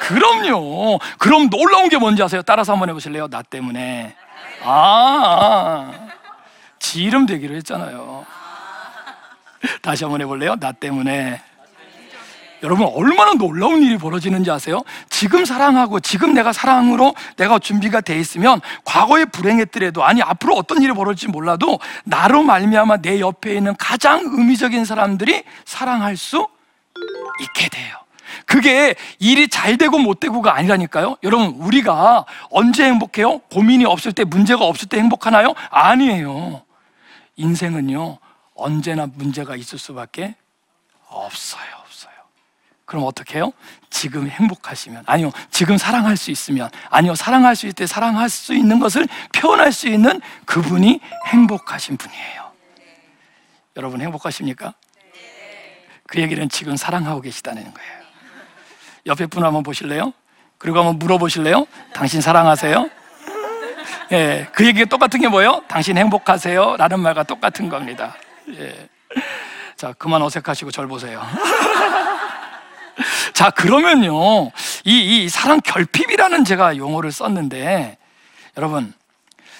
그럼요. 0.00 0.98
그럼 1.18 1.48
놀라운 1.48 1.88
게 1.88 1.96
뭔지 1.96 2.22
아세요? 2.22 2.42
따라서 2.42 2.72
한번 2.72 2.88
해 2.88 2.92
보실래요? 2.92 3.28
나 3.28 3.42
때문에. 3.42 4.14
아, 4.62 4.70
아. 4.70 6.08
지 6.78 7.02
이름 7.02 7.26
되기로 7.26 7.54
했잖아요. 7.56 8.26
다시 9.80 10.04
한번 10.04 10.20
해 10.20 10.26
볼래요? 10.26 10.56
나 10.58 10.72
때문에. 10.72 11.42
여러분 12.62 12.86
얼마나 12.94 13.34
놀라운 13.34 13.82
일이 13.82 13.98
벌어지는지 13.98 14.50
아세요? 14.50 14.82
지금 15.10 15.44
사랑하고 15.44 16.00
지금 16.00 16.32
내가 16.32 16.52
사랑으로 16.52 17.14
내가 17.36 17.58
준비가 17.58 18.00
돼 18.00 18.18
있으면 18.18 18.60
과거에 18.84 19.24
불행했더라도 19.24 20.04
아니 20.04 20.22
앞으로 20.22 20.54
어떤 20.54 20.80
일이 20.80 20.92
벌어질지 20.92 21.28
몰라도 21.28 21.80
나로 22.04 22.42
말미암아 22.42 22.98
내 22.98 23.20
옆에 23.20 23.54
있는 23.54 23.74
가장 23.76 24.20
의미적인 24.24 24.84
사람들이 24.84 25.42
사랑할 25.64 26.16
수 26.16 26.48
있게 27.40 27.68
돼요. 27.68 27.96
그게 28.46 28.94
일이 29.18 29.48
잘 29.48 29.76
되고 29.76 29.98
못 29.98 30.20
되고가 30.20 30.54
아니라니까요. 30.54 31.16
여러분, 31.22 31.48
우리가 31.58 32.24
언제 32.50 32.84
행복해요? 32.84 33.38
고민이 33.52 33.84
없을 33.84 34.12
때, 34.12 34.24
문제가 34.24 34.64
없을 34.64 34.88
때 34.88 34.98
행복하나요? 34.98 35.54
아니에요. 35.70 36.62
인생은요, 37.36 38.18
언제나 38.54 39.06
문제가 39.06 39.54
있을 39.56 39.78
수밖에 39.78 40.34
없어요. 41.08 41.81
그럼 42.92 43.06
어떻게 43.06 43.38
해요? 43.38 43.54
지금 43.88 44.28
행복하시면, 44.28 45.04
아니요, 45.06 45.32
지금 45.50 45.78
사랑할 45.78 46.14
수 46.18 46.30
있으면, 46.30 46.68
아니요, 46.90 47.14
사랑할 47.14 47.56
수 47.56 47.64
있을 47.64 47.72
때 47.72 47.86
사랑할 47.86 48.28
수 48.28 48.52
있는 48.52 48.80
것을 48.80 49.08
표현할 49.34 49.72
수 49.72 49.88
있는 49.88 50.20
그분이 50.44 51.00
행복하신 51.28 51.96
분이에요. 51.96 52.52
여러분 53.78 54.02
행복하십니까? 54.02 54.74
그 56.06 56.20
얘기는 56.20 56.46
지금 56.50 56.76
사랑하고 56.76 57.22
계시다는 57.22 57.62
거예요. 57.62 58.02
옆에 59.06 59.24
분 59.24 59.42
한번 59.42 59.62
보실래요? 59.62 60.12
그리고 60.58 60.80
한번 60.80 60.98
물어보실래요? 60.98 61.66
당신 61.94 62.20
사랑하세요? 62.20 62.90
예, 64.12 64.48
그 64.52 64.66
얘기가 64.66 64.84
똑같은 64.84 65.18
게 65.18 65.28
뭐예요? 65.28 65.62
당신 65.66 65.96
행복하세요? 65.96 66.76
라는 66.76 67.00
말과 67.00 67.22
똑같은 67.22 67.70
겁니다. 67.70 68.14
예. 68.50 68.86
자, 69.76 69.94
그만 69.94 70.20
어색하시고 70.20 70.70
절 70.70 70.86
보세요. 70.86 71.22
자, 73.42 73.50
그러면요. 73.50 74.52
이, 74.84 75.24
이 75.24 75.28
사랑 75.28 75.60
결핍이라는 75.62 76.44
제가 76.44 76.76
용어를 76.76 77.10
썼는데, 77.10 77.98
여러분, 78.56 78.94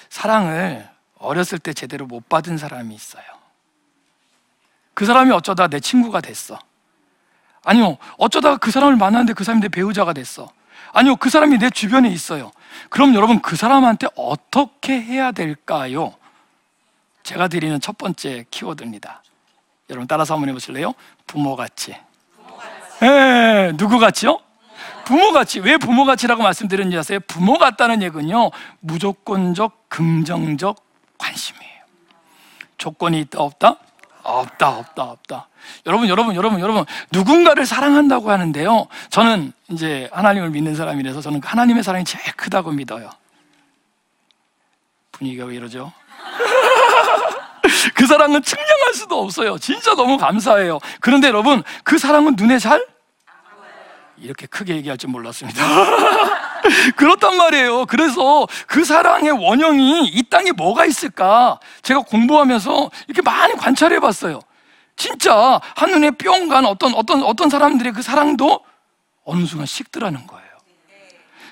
사랑을 0.09 0.87
어렸을 1.17 1.59
때 1.59 1.73
제대로 1.73 2.05
못 2.05 2.29
받은 2.29 2.57
사람이 2.57 2.95
있어요. 2.95 3.25
그 4.93 5.05
사람이 5.05 5.31
어쩌다 5.31 5.67
내 5.67 5.81
친구가 5.81 6.21
됐어. 6.21 6.57
아니요, 7.65 7.97
어쩌다가 8.17 8.55
그 8.55 8.71
사람을 8.71 8.95
만났는데 8.95 9.33
그 9.33 9.43
사람이 9.43 9.61
내 9.61 9.67
배우자가 9.67 10.13
됐어. 10.13 10.49
아니요, 10.93 11.17
그 11.17 11.29
사람이 11.29 11.57
내 11.57 11.69
주변에 11.69 12.07
있어요. 12.07 12.53
그럼 12.89 13.13
여러분 13.15 13.41
그 13.41 13.57
사람한테 13.57 14.07
어떻게 14.15 14.93
해야 15.01 15.33
될까요? 15.33 16.15
제가 17.23 17.49
드리는 17.49 17.81
첫 17.81 17.97
번째 17.97 18.45
키워드입니다. 18.49 19.23
여러분 19.89 20.07
따라서 20.07 20.35
한번 20.35 20.47
해보실래요? 20.47 20.93
부모같이. 21.27 21.97
예, 23.03 23.73
누구 23.77 23.99
같이요? 23.99 24.39
부모 25.05 25.31
같이. 25.31 25.59
왜 25.59 25.77
부모 25.77 26.05
같이라고 26.05 26.41
말씀드렸는지 26.41 26.97
아세요? 26.97 27.19
부모 27.27 27.57
같다는 27.57 28.01
얘기는요, 28.01 28.51
무조건적, 28.79 29.89
긍정적 29.89 30.77
관심이에요. 31.17 31.73
조건이 32.77 33.19
있다, 33.21 33.39
없다? 33.39 33.77
없다, 34.23 34.69
없다, 34.69 35.03
없다. 35.03 35.49
여러분, 35.85 36.07
여러분, 36.07 36.35
여러분, 36.35 36.59
여러분, 36.59 36.85
누군가를 37.11 37.65
사랑한다고 37.65 38.31
하는데요. 38.31 38.87
저는 39.09 39.51
이제 39.69 40.09
하나님을 40.13 40.49
믿는 40.49 40.75
사람이라서 40.75 41.21
저는 41.21 41.41
하나님의 41.43 41.83
사랑이 41.83 42.05
제일 42.05 42.23
크다고 42.35 42.71
믿어요. 42.71 43.09
분위기가 45.11 45.45
왜 45.45 45.55
이러죠? 45.55 45.91
그 47.95 48.05
사랑은 48.05 48.41
측량할 48.41 48.93
수도 48.93 49.21
없어요. 49.21 49.57
진짜 49.57 49.93
너무 49.95 50.17
감사해요. 50.17 50.79
그런데 51.01 51.27
여러분, 51.27 51.63
그 51.83 51.97
사랑은 51.97 52.35
눈에 52.37 52.59
잘? 52.59 52.92
이렇게 54.23 54.47
크게 54.47 54.75
얘기할 54.77 54.97
줄 54.97 55.09
몰랐습니다. 55.09 55.61
그렇단 56.95 57.35
말이에요. 57.37 57.85
그래서 57.87 58.47
그 58.67 58.85
사랑의 58.85 59.31
원형이 59.31 60.07
이 60.07 60.23
땅에 60.29 60.51
뭐가 60.51 60.85
있을까? 60.85 61.59
제가 61.81 62.01
공부하면서 62.01 62.89
이렇게 63.07 63.21
많이 63.21 63.53
관찰해 63.55 63.99
봤어요. 63.99 64.39
진짜 64.95 65.59
한눈에 65.75 66.11
뿅 66.11 66.47
간 66.47 66.65
어떤 66.65 66.93
어떤 66.93 67.23
어떤 67.23 67.49
사람들의 67.49 67.93
그 67.93 68.01
사랑도 68.01 68.61
어느 69.25 69.45
순간 69.45 69.65
식더라는 69.65 70.25
거예요. 70.25 70.47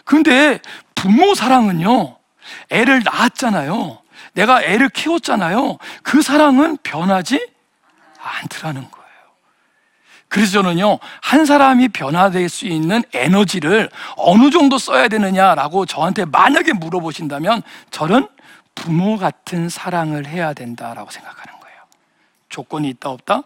근데 0.05 0.59
부모 0.95 1.35
사랑은요. 1.35 2.17
애를 2.69 3.01
낳았잖아요. 3.03 4.01
내가 4.33 4.63
애를 4.63 4.89
키웠잖아요. 4.89 5.77
그 6.03 6.21
사랑은 6.21 6.77
변하지 6.83 7.49
않더라는 8.19 8.89
거예요. 8.89 9.00
그래서 10.31 10.63
저는요, 10.63 10.97
한 11.21 11.45
사람이 11.45 11.89
변화될 11.89 12.47
수 12.47 12.65
있는 12.65 13.03
에너지를 13.13 13.89
어느 14.15 14.49
정도 14.49 14.77
써야 14.77 15.09
되느냐라고 15.09 15.85
저한테 15.85 16.23
만약에 16.23 16.71
물어보신다면 16.71 17.61
저는 17.91 18.29
부모 18.73 19.17
같은 19.17 19.67
사랑을 19.67 20.25
해야 20.25 20.53
된다라고 20.53 21.11
생각하는 21.11 21.59
거예요. 21.59 21.77
조건이 22.47 22.87
있다, 22.91 23.09
없다? 23.09 23.43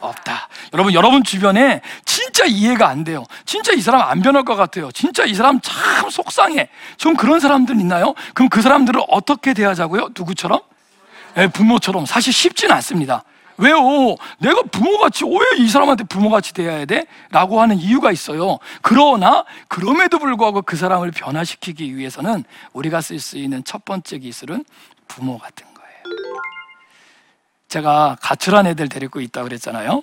없다. 0.00 0.48
여러분, 0.72 0.94
여러분 0.94 1.22
주변에 1.22 1.82
진짜 2.06 2.46
이해가 2.46 2.88
안 2.88 3.04
돼요. 3.04 3.26
진짜 3.44 3.74
이 3.74 3.82
사람 3.82 4.00
안 4.00 4.22
변할 4.22 4.46
것 4.46 4.56
같아요. 4.56 4.90
진짜 4.92 5.26
이 5.26 5.34
사람 5.34 5.60
참 5.60 6.08
속상해. 6.08 6.70
좀 6.96 7.16
그런 7.16 7.38
사람들 7.38 7.78
있나요? 7.78 8.14
그럼 8.32 8.48
그 8.48 8.62
사람들을 8.62 8.98
어떻게 9.08 9.52
대하자고요? 9.52 10.08
누구처럼? 10.16 10.60
네, 11.34 11.48
부모처럼. 11.48 12.06
사실 12.06 12.32
쉽진 12.32 12.72
않습니다. 12.72 13.24
왜요? 13.58 14.16
내가 14.38 14.62
부모같이 14.70 15.24
왜 15.24 15.58
이 15.58 15.68
사람한테 15.68 16.04
부모같이 16.04 16.52
대해야 16.52 16.84
돼? 16.84 17.06
라고 17.30 17.60
하는 17.60 17.78
이유가 17.78 18.10
있어요. 18.10 18.58
그러나 18.82 19.44
그럼에도 19.68 20.18
불구하고 20.18 20.62
그 20.62 20.76
사람을 20.76 21.12
변화시키기 21.12 21.96
위해서는 21.96 22.44
우리가 22.72 23.00
쓸 23.00 23.20
수 23.20 23.38
있는 23.38 23.62
첫 23.64 23.84
번째 23.84 24.18
기술은 24.18 24.64
부모 25.06 25.38
같은 25.38 25.66
거예요. 25.74 26.34
제가 27.68 28.16
가출한 28.20 28.66
애들 28.66 28.88
데리고 28.88 29.20
있다 29.20 29.42
그랬잖아요. 29.44 30.02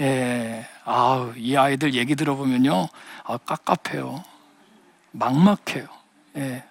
예. 0.00 0.66
아우, 0.84 1.32
이 1.36 1.56
아이들 1.56 1.94
얘기 1.94 2.14
들어보면요. 2.14 2.88
아, 3.24 3.36
깝깝해요. 3.38 4.22
막막해요. 5.12 5.86
예. 6.36 6.64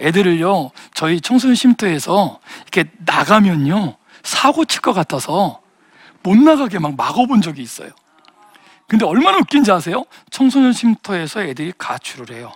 애들을요, 0.00 0.70
저희 0.94 1.20
청소년 1.20 1.54
쉼터에서 1.54 2.40
이렇게 2.62 2.90
나가면요, 3.04 3.96
사고 4.22 4.64
칠 4.64 4.80
것 4.80 4.92
같아서 4.92 5.60
못 6.22 6.36
나가게 6.36 6.78
막 6.78 6.96
막아본 6.96 7.40
적이 7.42 7.62
있어요. 7.62 7.90
근데 8.88 9.04
얼마나 9.04 9.38
웃긴지 9.38 9.70
아세요? 9.70 10.04
청소년 10.30 10.72
쉼터에서 10.72 11.42
애들이 11.42 11.72
가출을 11.78 12.34
해요. 12.34 12.52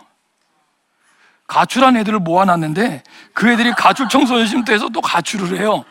가출한 1.47 1.97
애들을 1.97 2.19
모아놨는데 2.21 3.03
그 3.35 3.51
애들이 3.51 3.73
가출 3.73 4.09
청소년 4.09 4.47
쉼터에서 4.47 4.89
또 4.89 5.01
가출을 5.01 5.59
해요. 5.61 5.85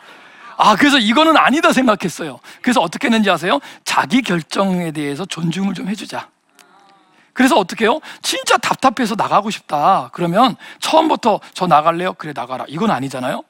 아, 0.56 0.76
그래서 0.76 0.98
이거는 0.98 1.36
아니다 1.36 1.72
생각했어요. 1.72 2.40
그래서 2.62 2.80
어떻게 2.80 3.06
했는지 3.06 3.30
아세요? 3.30 3.60
자기 3.84 4.22
결정에 4.22 4.90
대해서 4.92 5.24
존중을 5.24 5.74
좀 5.74 5.88
해주자. 5.88 6.28
그래서 7.32 7.56
어떻게 7.56 7.84
해요? 7.86 8.00
진짜 8.22 8.56
답답해서 8.58 9.16
나가고 9.16 9.50
싶다. 9.50 10.10
그러면 10.12 10.54
처음부터 10.80 11.40
저 11.54 11.66
나갈래요? 11.66 12.12
그래, 12.14 12.32
나가라. 12.34 12.64
이건 12.68 12.90
아니잖아요? 12.92 13.42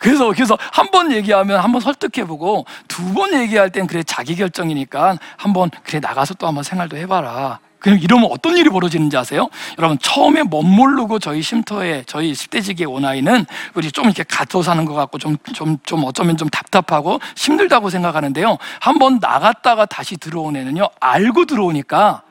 그래서, 0.00 0.32
그래서 0.32 0.56
한 0.72 0.90
번 0.90 1.12
얘기하면 1.12 1.60
한 1.60 1.70
번 1.72 1.80
설득해보고 1.80 2.64
두 2.88 3.14
번 3.14 3.32
얘기할 3.34 3.70
땐 3.70 3.86
그래, 3.86 4.02
자기 4.02 4.34
결정이니까 4.36 5.18
한 5.36 5.52
번 5.52 5.70
그래, 5.84 6.00
나가서 6.00 6.34
또 6.34 6.46
한번 6.46 6.64
생활도 6.64 6.96
해봐라. 6.96 7.60
그럼 7.78 7.98
이러면 7.98 8.28
어떤 8.30 8.58
일이 8.58 8.68
벌어지는지 8.68 9.16
아세요? 9.16 9.48
여러분, 9.78 9.98
처음에 10.00 10.42
못 10.42 10.62
모르고 10.62 11.18
저희 11.18 11.40
쉼터에, 11.42 12.04
저희 12.06 12.32
10대지기에 12.32 12.90
온 12.90 13.04
아이는 13.06 13.46
우리 13.74 13.90
좀 13.90 14.04
이렇게 14.04 14.22
갇혀 14.22 14.62
사는 14.62 14.84
것 14.84 14.92
같고 14.94 15.16
좀, 15.18 15.36
좀, 15.54 15.78
좀 15.84 16.04
어쩌면 16.04 16.36
좀 16.36 16.48
답답하고 16.50 17.20
힘들다고 17.36 17.88
생각하는데요. 17.88 18.58
한번 18.80 19.18
나갔다가 19.20 19.86
다시 19.86 20.18
들어온 20.18 20.56
애는요, 20.56 20.88
알고 21.00 21.46
들어오니까 21.46 22.22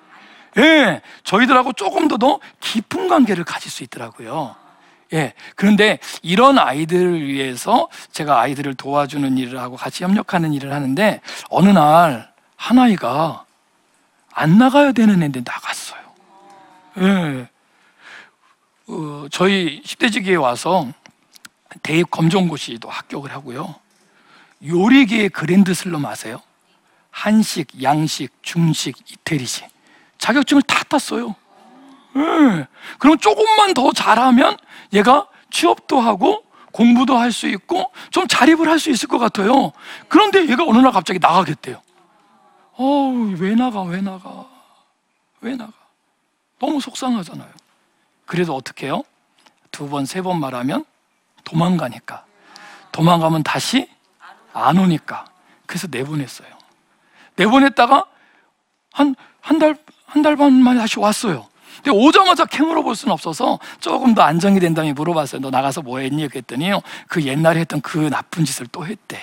예, 0.58 1.02
저희들하고 1.24 1.74
조금 1.74 2.08
더 2.08 2.18
더 2.18 2.40
깊은 2.60 3.08
관계를 3.08 3.44
가질 3.44 3.72
수 3.72 3.84
있더라고요. 3.84 4.56
예, 5.14 5.34
그런데 5.56 6.00
이런 6.22 6.60
아이들을 6.60 7.28
위해서 7.28 7.90
제가 8.12 8.40
아이들을 8.42 8.76
도와주는 8.76 9.38
일을 9.38 9.60
하고 9.60 9.76
같이 9.76 10.04
협력하는 10.04 10.54
일을 10.54 10.74
하는데 10.74 11.22
어느 11.50 11.70
날 11.70 12.30
한 12.60 12.78
아이가 12.78 13.46
안 14.34 14.58
나가야 14.58 14.92
되는 14.92 15.22
애인데 15.22 15.42
나갔어요. 15.46 16.02
예. 16.98 17.50
어, 18.88 19.28
저희 19.32 19.82
10대지기에 19.82 20.40
와서 20.40 20.88
대입 21.82 22.12
검정고시도 22.12 22.90
합격을 22.90 23.32
하고요. 23.32 23.76
요리계의 24.66 25.30
그랜드 25.30 25.74
슬럼 25.74 26.06
아세요? 26.06 26.42
한식, 27.12 27.82
양식, 27.82 28.30
중식, 28.42 28.98
이태리식. 29.10 29.66
자격증을 30.18 30.62
다 30.64 30.84
땄어요. 30.84 31.36
예. 32.16 32.68
그럼 32.98 33.18
조금만 33.20 33.74
더 33.74 33.92
잘하면 33.92 34.58
얘가 34.94 35.28
취업도 35.52 36.00
하고 36.00 36.44
공부도 36.72 37.18
할 37.18 37.32
수 37.32 37.48
있고 37.48 37.92
좀 38.12 38.28
자립을 38.28 38.70
할 38.70 38.80
수 38.80 38.90
있을 38.90 39.08
것 39.08 39.18
같아요. 39.20 39.72
그런데 40.08 40.48
얘가 40.48 40.64
어느 40.64 40.78
날 40.78 40.92
갑자기 40.92 41.20
나가겠대요. 41.20 41.82
어우, 42.78 43.36
왜 43.40 43.56
나가, 43.56 43.82
왜 43.84 44.02
나가, 44.02 44.46
왜 45.42 45.56
나가. 45.56 45.74
너무 46.60 46.80
속상하잖아요. 46.80 47.50
그래서 48.26 48.54
어떻게 48.56 48.86
해요? 48.88 49.04
두 49.72 49.90
번, 49.90 50.06
세 50.06 50.22
번 50.22 50.40
말하면 50.40 50.86
도망가니까. 51.44 52.26
도망가면 52.92 53.44
다시 53.44 53.90
안 54.54 54.78
오니까. 54.78 55.26
그래서 55.66 55.88
내보냈어요. 55.90 56.48
내보냈다가 57.36 58.06
한, 58.94 59.16
한 59.42 59.60
달, 59.60 59.76
한 60.06 60.22
달 60.24 60.36
반 60.36 60.54
만에 60.54 60.80
다시 60.80 61.00
왔어요. 61.00 61.48
근데 61.84 61.92
오자마자 61.92 62.46
캐물어 62.46 62.82
볼 62.82 62.96
수는 62.96 63.14
없어서 63.14 63.60
조금 63.80 64.14
더 64.14 64.22
안정이 64.22 64.60
된 64.60 64.74
다음에 64.74 64.94
물어봤어요. 64.94 65.42
너 65.42 65.50
나가서 65.50 65.82
뭐 65.82 66.00
했니? 66.00 66.28
그랬더니요. 66.28 66.82
그 67.08 67.24
옛날에 67.24 67.62
했던 67.62 67.82
그 67.82 68.10
나쁜 68.10 68.46
짓을 68.46 68.68
또 68.68 68.86
했대. 68.86 69.20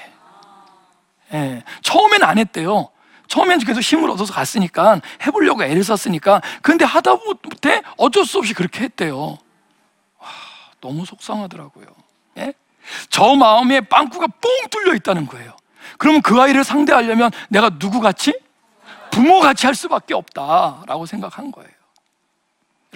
예. 1.32 1.62
처음엔 1.82 2.22
안 2.22 2.38
했대요. 2.38 2.88
처음엔 3.28 3.58
계속 3.58 3.80
힘을 3.80 4.10
얻어서 4.10 4.32
갔으니까 4.32 5.00
해보려고 5.26 5.64
애를 5.64 5.82
썼으니까 5.82 6.40
근데 6.62 6.84
하다 6.84 7.16
못해 7.16 7.82
어쩔 7.96 8.24
수 8.24 8.38
없이 8.38 8.54
그렇게 8.54 8.84
했대요. 8.84 9.38
와, 10.18 10.28
너무 10.80 11.04
속상하더라고요. 11.04 11.86
예? 12.38 12.54
저 13.10 13.34
마음에 13.34 13.80
빵꾸가 13.80 14.26
뻥 14.26 14.50
뚫려 14.70 14.94
있다는 14.94 15.26
거예요. 15.26 15.56
그러면 15.98 16.22
그 16.22 16.40
아이를 16.40 16.62
상대하려면 16.62 17.30
내가 17.48 17.70
누구 17.70 18.00
같이? 18.00 18.38
부모 19.10 19.40
같이 19.40 19.66
할 19.66 19.74
수밖에 19.74 20.14
없다라고 20.14 21.06
생각한 21.06 21.50
거예요. 21.50 21.70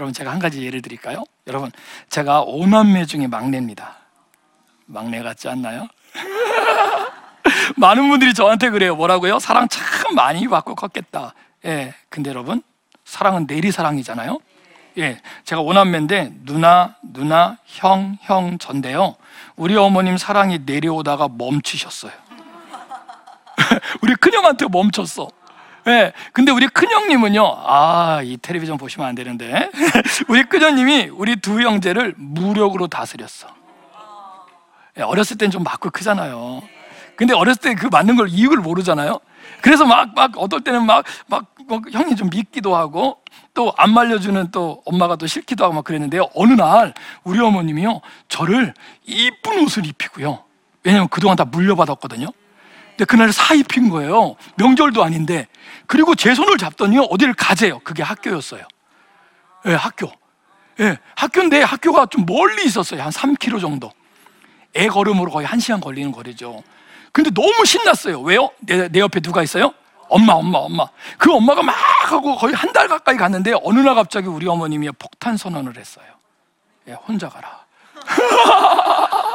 여러분 0.00 0.14
제가 0.14 0.32
한 0.32 0.38
가지 0.38 0.64
예를 0.64 0.80
드릴까요? 0.80 1.24
여러분 1.46 1.70
제가 2.08 2.40
오남매 2.40 3.04
중에 3.04 3.26
막내입니다. 3.26 3.98
막내 4.86 5.22
같지 5.22 5.46
않나요? 5.50 5.88
많은 7.76 8.08
분들이 8.08 8.32
저한테 8.32 8.70
그래요. 8.70 8.96
뭐라고요? 8.96 9.38
사랑 9.38 9.68
참 9.68 10.14
많이 10.14 10.48
받고 10.48 10.74
컸겠다. 10.74 11.34
예. 11.66 11.94
근데 12.08 12.30
여러분, 12.30 12.62
사랑은 13.04 13.46
내리 13.46 13.70
사랑이잖아요. 13.70 14.38
예. 14.98 15.20
제가 15.44 15.60
오남매인데 15.60 16.32
누나, 16.44 16.96
누나, 17.02 17.58
형, 17.66 18.16
형 18.22 18.56
전데요. 18.58 19.16
우리 19.56 19.76
어머님 19.76 20.16
사랑이 20.16 20.60
내려오다가 20.64 21.28
멈추셨어요. 21.28 22.12
우리 24.00 24.14
큰형한테 24.14 24.66
멈췄어. 24.70 25.28
예. 25.90 26.12
근데 26.33 26.53
우리 26.53 26.68
큰형님은요, 26.68 27.42
아, 27.66 28.20
이 28.22 28.37
텔레비전 28.37 28.76
보시면 28.79 29.09
안 29.09 29.14
되는데. 29.14 29.70
우리 30.29 30.44
큰형님이 30.44 31.11
우리 31.12 31.37
두 31.37 31.61
형제를 31.61 32.14
무력으로 32.16 32.87
다스렸어. 32.87 33.48
예, 34.98 35.03
어렸을 35.03 35.37
땐 35.38 35.50
좀 35.50 35.62
맞고 35.62 35.90
크잖아요. 35.90 36.62
근데 37.16 37.35
어렸을 37.35 37.61
때 37.61 37.74
그 37.74 37.87
맞는 37.87 38.16
걸 38.16 38.29
이유를 38.29 38.59
모르잖아요. 38.62 39.18
그래서 39.62 39.85
막, 39.85 40.14
막, 40.14 40.33
어떨 40.38 40.61
때는 40.62 40.87
막, 40.87 41.05
막, 41.26 41.44
막 41.68 41.83
형이 41.92 42.16
좀 42.16 42.31
믿기도 42.31 42.74
하고 42.76 43.18
또 43.53 43.72
안 43.76 43.92
말려주는 43.92 44.50
또 44.53 44.83
엄마가 44.87 45.16
또 45.16 45.26
싫기도 45.26 45.64
하고 45.64 45.74
막 45.74 45.85
그랬는데요. 45.85 46.29
어느 46.35 46.53
날 46.55 46.94
우리 47.24 47.40
어머님이요. 47.40 48.00
저를 48.29 48.74
이쁜 49.07 49.62
옷을 49.64 49.87
입히고요. 49.87 50.44
왜냐면 50.83 51.09
그동안 51.09 51.37
다 51.37 51.44
물려받았거든요. 51.44 52.29
근데 53.00 53.04
그날 53.06 53.32
사 53.32 53.54
입힌 53.54 53.88
거예요. 53.88 54.36
명절도 54.56 55.02
아닌데. 55.02 55.46
그리고 55.86 56.14
제 56.14 56.34
손을 56.34 56.58
잡더니요. 56.58 57.04
어디를 57.04 57.32
가재요. 57.32 57.78
그게 57.78 58.02
학교였어요. 58.02 58.62
예, 59.66 59.72
학교. 59.72 60.12
예, 60.80 60.98
학교인데 61.16 61.62
학교가 61.62 62.06
좀 62.10 62.26
멀리 62.26 62.62
있었어요. 62.66 63.02
한 63.02 63.10
3km 63.10 63.58
정도. 63.58 63.90
애 64.76 64.86
걸음으로 64.88 65.30
거의 65.30 65.46
1시간 65.46 65.80
걸리는 65.80 66.12
거리죠. 66.12 66.62
근데 67.10 67.30
너무 67.30 67.64
신났어요. 67.64 68.20
왜요? 68.20 68.50
내, 68.60 68.86
내 68.88 69.00
옆에 69.00 69.20
누가 69.20 69.42
있어요? 69.42 69.72
엄마, 70.10 70.34
엄마, 70.34 70.58
엄마. 70.58 70.84
그 71.16 71.32
엄마가 71.32 71.62
막 71.62 71.74
하고 72.02 72.36
거의 72.36 72.54
한 72.54 72.70
달 72.74 72.86
가까이 72.86 73.16
갔는데 73.16 73.54
어느 73.64 73.78
날 73.80 73.94
갑자기 73.94 74.26
우리 74.28 74.46
어머님이 74.46 74.90
폭탄 74.98 75.38
선언을 75.38 75.78
했어요. 75.78 76.04
예, 76.88 76.92
혼자 76.92 77.30
가라. 77.30 77.64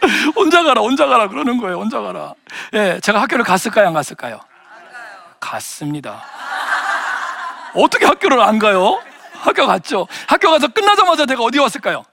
혼자 0.36 0.62
가라, 0.62 0.80
혼자 0.80 1.06
가라 1.06 1.28
그러는 1.28 1.58
거예요. 1.58 1.78
혼자 1.78 2.00
가라. 2.00 2.34
예, 2.74 3.00
제가 3.00 3.20
학교를 3.22 3.44
갔을까요, 3.44 3.88
안 3.88 3.92
갔을까요? 3.94 4.40
갔습니다. 5.40 6.22
어떻게 7.74 8.06
학교를 8.06 8.40
안 8.40 8.58
가요? 8.58 9.00
학교 9.32 9.66
갔죠. 9.66 10.06
학교 10.26 10.50
가서 10.50 10.68
끝나자마자 10.68 11.26
내가 11.26 11.42
어디 11.42 11.58
왔을까요? 11.58 12.04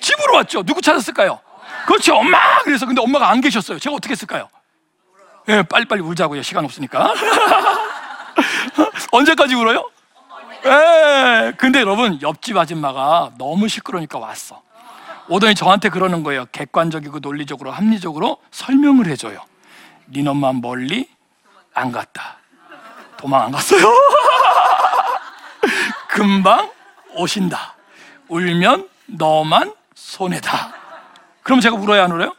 집으로 0.00 0.34
왔죠. 0.36 0.62
누구 0.62 0.80
찾았을까요? 0.80 1.38
그렇죠. 1.86 2.16
엄마! 2.16 2.58
그래서 2.62 2.86
근데 2.86 3.00
엄마가 3.00 3.30
안 3.30 3.40
계셨어요. 3.40 3.78
제가 3.78 3.96
어떻게 3.96 4.12
했을까요? 4.12 4.48
예, 5.48 5.62
빨리빨리 5.62 6.02
울자고요. 6.02 6.42
시간 6.42 6.64
없으니까. 6.64 7.14
언제까지 9.12 9.54
울어요? 9.54 9.88
예. 10.64 11.52
근데 11.56 11.80
여러분, 11.80 12.20
옆집 12.22 12.56
아줌마가 12.56 13.32
너무 13.36 13.68
시끄러우니까 13.68 14.18
왔어. 14.18 14.62
오더니 15.28 15.54
저한테 15.54 15.88
그러는 15.88 16.22
거예요. 16.22 16.46
객관적이고 16.52 17.20
논리적으로 17.20 17.70
합리적으로 17.70 18.38
설명을 18.50 19.06
해줘요. 19.06 19.40
네 20.06 20.26
엄마 20.26 20.52
멀리 20.52 21.08
안 21.74 21.92
갔다. 21.92 22.36
도망 23.16 23.42
안 23.42 23.52
갔어요. 23.52 23.82
금방 26.08 26.70
오신다. 27.14 27.74
울면 28.28 28.88
너만 29.06 29.74
손해다. 29.94 30.72
그럼 31.42 31.60
제가 31.60 31.76
울어야 31.76 32.04
안 32.04 32.12
울어요? 32.12 32.34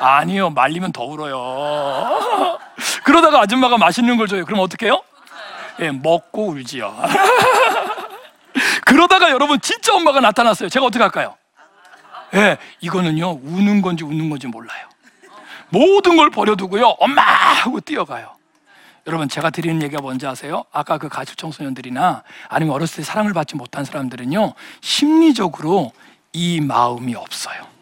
아니요. 0.00 0.50
말리면 0.50 0.92
더 0.92 1.04
울어요. 1.04 2.58
그러다가 3.04 3.40
아줌마가 3.42 3.78
맛있는 3.78 4.16
걸 4.16 4.26
줘요. 4.26 4.44
그럼 4.44 4.60
어떻게 4.60 4.86
해요? 4.86 5.02
예, 5.80 5.90
먹고 5.90 6.48
울지요. 6.48 6.96
그러다가 8.86 9.30
여러분 9.30 9.60
진짜 9.60 9.94
엄마가 9.94 10.20
나타났어요. 10.20 10.68
제가 10.68 10.86
어떻게 10.86 11.02
할까요? 11.02 11.36
예, 12.34 12.56
이거는요. 12.80 13.38
우는 13.42 13.82
건지 13.82 14.04
웃는 14.04 14.30
건지 14.30 14.46
몰라요. 14.46 14.88
모든 15.68 16.16
걸 16.16 16.30
버려두고요. 16.30 16.86
엄마 17.00 17.22
하고 17.22 17.80
뛰어가요. 17.80 18.34
여러분 19.06 19.28
제가 19.28 19.50
드리는 19.50 19.82
얘기가 19.82 20.00
뭔지 20.00 20.26
아세요? 20.26 20.64
아까 20.72 20.98
그 20.98 21.08
가출 21.08 21.36
청소년들이나 21.36 22.22
아니면 22.48 22.74
어렸을 22.74 22.96
때 22.98 23.02
사랑을 23.02 23.32
받지 23.34 23.54
못한 23.56 23.84
사람들은요. 23.84 24.54
심리적으로 24.80 25.92
이 26.32 26.60
마음이 26.60 27.14
없어요. 27.14 27.74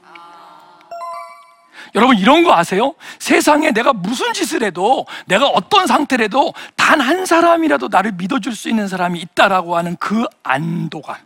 여러분 1.95 2.17
이런 2.17 2.43
거 2.43 2.55
아세요? 2.55 2.95
세상에 3.19 3.71
내가 3.71 3.93
무슨 3.93 4.33
짓을 4.33 4.63
해도 4.63 5.07
내가 5.27 5.47
어떤 5.47 5.87
상태라도 5.87 6.55
단 6.77 7.01
한 7.01 7.27
사람이라도 7.27 7.89
나를 7.89 8.13
믿어줄 8.13 8.55
수 8.55 8.69
있는 8.69 8.87
사람이 8.89 9.19
있다라고 9.21 9.77
하는 9.77 9.97
그 9.97 10.25
안도감. 10.43 11.17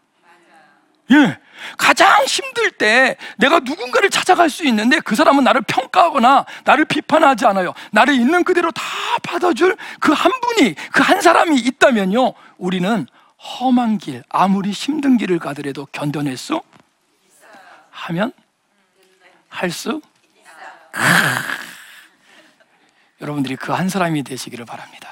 예. 1.12 1.38
가장 1.78 2.24
힘들 2.24 2.70
때 2.70 3.16
내가 3.38 3.60
누군가를 3.60 4.10
찾아갈 4.10 4.50
수 4.50 4.64
있는데 4.66 5.00
그 5.00 5.14
사람은 5.16 5.42
나를 5.44 5.62
평가하거나 5.62 6.44
나를 6.64 6.84
비판하지 6.84 7.46
않아요. 7.46 7.72
나를 7.92 8.14
있는 8.14 8.44
그대로 8.44 8.70
다 8.72 8.82
받아줄 9.22 9.76
그 10.00 10.12
한 10.12 10.32
분이, 10.40 10.74
그 10.92 11.02
한 11.02 11.20
사람이 11.22 11.56
있다면요. 11.58 12.34
우리는 12.58 13.06
험한 13.38 13.98
길, 13.98 14.22
아무리 14.28 14.70
힘든 14.70 15.16
길을 15.16 15.38
가더라도 15.38 15.86
견뎌낼 15.92 16.36
수 16.36 16.60
하면 17.90 18.32
할 19.48 19.70
수? 19.70 20.00
여러분들이 23.20 23.56
그 23.56 23.72
한 23.72 23.88
사람이 23.88 24.22
되시기를 24.24 24.64
바랍니다. 24.66 25.08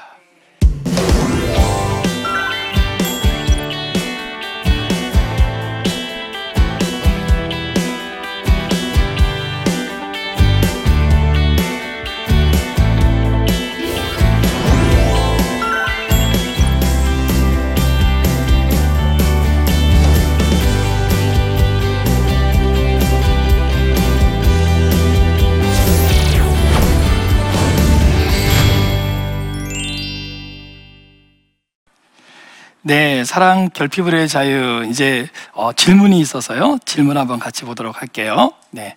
네, 32.87 33.25
사랑 33.25 33.71
결핍을의 33.71 34.29
자유 34.29 34.85
이제 34.91 35.27
어, 35.53 35.73
질문이 35.73 36.21
있어서요. 36.21 36.77
질문 36.85 37.17
한번 37.17 37.39
같이 37.39 37.65
보도록 37.65 38.03
할게요. 38.03 38.53
네, 38.71 38.97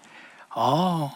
어, 0.54 1.10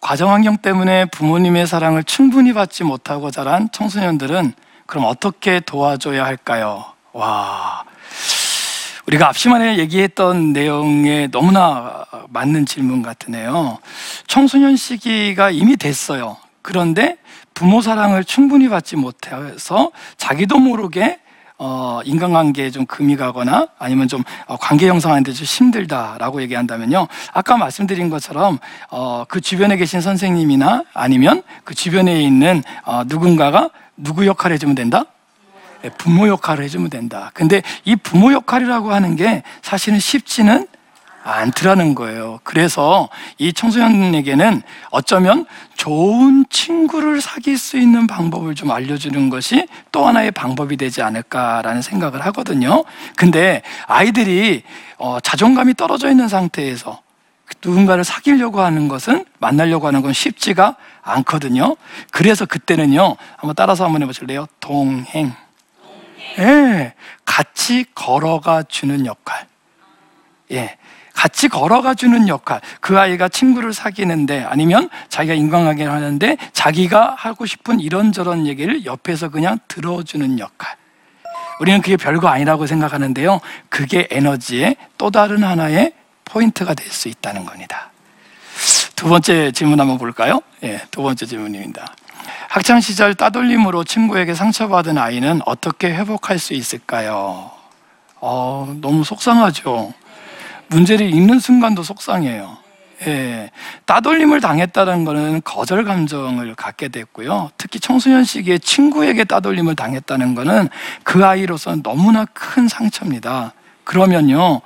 과정 0.00 0.32
환경 0.32 0.56
때문에 0.56 1.04
부모님의 1.04 1.68
사랑을 1.68 2.02
충분히 2.02 2.52
받지 2.52 2.82
못하고 2.82 3.30
자란 3.30 3.70
청소년들은 3.70 4.54
그럼 4.86 5.04
어떻게 5.04 5.60
도와줘야 5.60 6.24
할까요? 6.24 6.84
와, 7.12 7.84
우리가 9.06 9.28
앞시만에 9.28 9.78
얘기했던 9.78 10.52
내용에 10.52 11.28
너무나 11.28 12.06
맞는 12.30 12.66
질문 12.66 13.02
같으네요. 13.02 13.78
청소년 14.26 14.74
시기가 14.74 15.52
이미 15.52 15.76
됐어요. 15.76 16.38
그런데 16.60 17.18
부모 17.54 17.80
사랑을 17.80 18.24
충분히 18.24 18.68
받지 18.68 18.96
못해서 18.96 19.92
자기도 20.16 20.58
모르게 20.58 21.20
어, 21.62 22.00
인간관계에 22.04 22.70
좀 22.70 22.86
금이 22.86 23.16
가거나 23.16 23.68
아니면 23.78 24.08
좀 24.08 24.24
어, 24.46 24.56
관계 24.56 24.88
형성하는데 24.88 25.30
좀 25.32 25.44
힘들다라고 25.44 26.40
얘기한다면요. 26.40 27.06
아까 27.34 27.58
말씀드린 27.58 28.08
것처럼 28.08 28.58
어, 28.90 29.24
그 29.28 29.42
주변에 29.42 29.76
계신 29.76 30.00
선생님이나 30.00 30.84
아니면 30.94 31.42
그 31.64 31.74
주변에 31.74 32.22
있는 32.22 32.62
어, 32.84 33.02
누군가가 33.06 33.68
누구 33.98 34.26
역할을 34.26 34.54
해주면 34.54 34.74
된다? 34.74 35.04
네, 35.82 35.90
부모 35.98 36.28
역할을 36.28 36.64
해주면 36.64 36.88
된다. 36.88 37.30
근데 37.34 37.62
이 37.84 37.94
부모 37.94 38.32
역할이라고 38.32 38.90
하는 38.90 39.14
게 39.14 39.42
사실은 39.60 39.98
쉽지는 39.98 40.66
않더라는 41.22 41.94
거예요. 41.94 42.40
그래서 42.44 43.08
이 43.38 43.52
청소년에게는 43.52 44.62
어쩌면 44.90 45.46
좋은 45.76 46.44
친구를 46.48 47.20
사귈 47.20 47.58
수 47.58 47.78
있는 47.78 48.06
방법을 48.06 48.54
좀 48.54 48.70
알려주는 48.70 49.30
것이 49.30 49.66
또 49.92 50.06
하나의 50.06 50.30
방법이 50.30 50.76
되지 50.76 51.02
않을까라는 51.02 51.82
생각을 51.82 52.24
하거든요. 52.26 52.84
근데 53.16 53.62
아이들이 53.86 54.62
어, 54.98 55.18
자존감이 55.20 55.74
떨어져 55.74 56.10
있는 56.10 56.28
상태에서 56.28 57.00
누군가를 57.64 58.04
사귀려고 58.04 58.60
하는 58.60 58.88
것은 58.88 59.24
만나려고 59.38 59.86
하는 59.86 60.02
건 60.02 60.12
쉽지가 60.12 60.76
않거든요. 61.02 61.76
그래서 62.10 62.46
그때는요, 62.46 63.16
한번 63.36 63.54
따라서 63.56 63.84
한번 63.84 64.02
해보실래요? 64.02 64.46
동행. 64.60 65.32
예, 66.38 66.94
같이 67.24 67.84
걸어가 67.94 68.62
주는 68.62 69.04
역할. 69.04 69.46
예, 70.52 70.76
같이 71.20 71.48
걸어가 71.48 71.92
주는 71.92 72.28
역할. 72.28 72.62
그 72.80 72.98
아이가 72.98 73.28
친구를 73.28 73.74
사귀는데 73.74 74.42
아니면 74.48 74.88
자기가 75.10 75.34
인간관계를 75.34 75.92
하는데 75.92 76.38
자기가 76.54 77.14
하고 77.14 77.44
싶은 77.44 77.78
이런저런 77.78 78.46
얘기를 78.46 78.86
옆에서 78.86 79.28
그냥 79.28 79.58
들어주는 79.68 80.38
역할. 80.38 80.76
우리는 81.60 81.82
그게 81.82 81.98
별거 81.98 82.28
아니라고 82.28 82.66
생각하는데요. 82.66 83.40
그게 83.68 84.08
에너지의 84.10 84.76
또 84.96 85.10
다른 85.10 85.44
하나의 85.44 85.92
포인트가 86.24 86.72
될 86.72 86.90
수 86.90 87.08
있다는 87.08 87.44
겁니다. 87.44 87.90
두 88.96 89.06
번째 89.10 89.52
질문 89.52 89.78
한번 89.78 89.98
볼까요? 89.98 90.40
예, 90.62 90.80
두 90.90 91.02
번째 91.02 91.26
질문입니다. 91.26 91.94
학창 92.48 92.80
시절 92.80 93.14
따돌림으로 93.14 93.84
친구에게 93.84 94.32
상처받은 94.32 94.96
아이는 94.96 95.42
어떻게 95.44 95.88
회복할 95.88 96.38
수 96.38 96.54
있을까요? 96.54 97.50
어, 98.22 98.74
너무 98.80 99.04
속상하죠. 99.04 99.92
문제를 100.70 101.12
읽는 101.12 101.38
순간도 101.38 101.82
속상해요. 101.82 102.58
예, 103.06 103.50
따돌림을 103.86 104.40
당했다는 104.40 105.04
것은 105.04 105.40
거절 105.42 105.84
감정을 105.84 106.54
갖게 106.54 106.88
됐고요. 106.88 107.50
특히 107.56 107.80
청소년 107.80 108.24
시기에 108.24 108.58
친구에게 108.58 109.24
따돌림을 109.24 109.74
당했다는 109.74 110.34
것은 110.34 110.68
그 111.02 111.24
아이로서는 111.24 111.82
너무나 111.82 112.26
큰 112.26 112.68
상처입니다. 112.68 113.54
그러면요, 113.84 114.60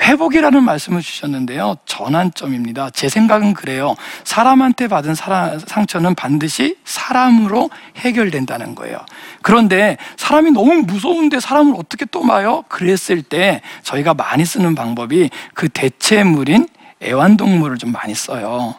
회복이라는 0.00 0.62
말씀을 0.62 1.00
주셨는데요. 1.00 1.76
전환점입니다. 1.86 2.90
제 2.90 3.08
생각은 3.08 3.54
그래요. 3.54 3.94
사람한테 4.24 4.88
받은 4.88 5.14
사람, 5.14 5.58
상처는 5.58 6.14
반드시 6.14 6.76
사람으로 6.84 7.70
해결된다는 7.96 8.74
거예요. 8.74 8.98
그런데 9.42 9.96
사람이 10.16 10.50
너무 10.50 10.82
무서운데 10.82 11.40
사람을 11.40 11.74
어떻게 11.78 12.04
또 12.06 12.22
봐요? 12.22 12.64
그랬을 12.68 13.22
때 13.22 13.62
저희가 13.82 14.14
많이 14.14 14.44
쓰는 14.44 14.74
방법이 14.74 15.30
그 15.54 15.68
대체물인 15.68 16.68
애완동물을 17.02 17.78
좀 17.78 17.92
많이 17.92 18.14
써요. 18.14 18.74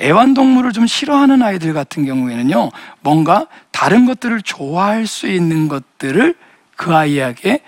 애완동물을 0.00 0.72
좀 0.72 0.86
싫어하는 0.86 1.42
아이들 1.42 1.72
같은 1.72 2.04
경우에는요, 2.04 2.70
뭔가 3.00 3.46
다른 3.72 4.06
것들을 4.06 4.42
좋아할 4.42 5.06
수 5.06 5.26
있는 5.26 5.68
것들을 5.68 6.34
그 6.76 6.94
아이에게 6.94 7.50
예, 7.50 7.60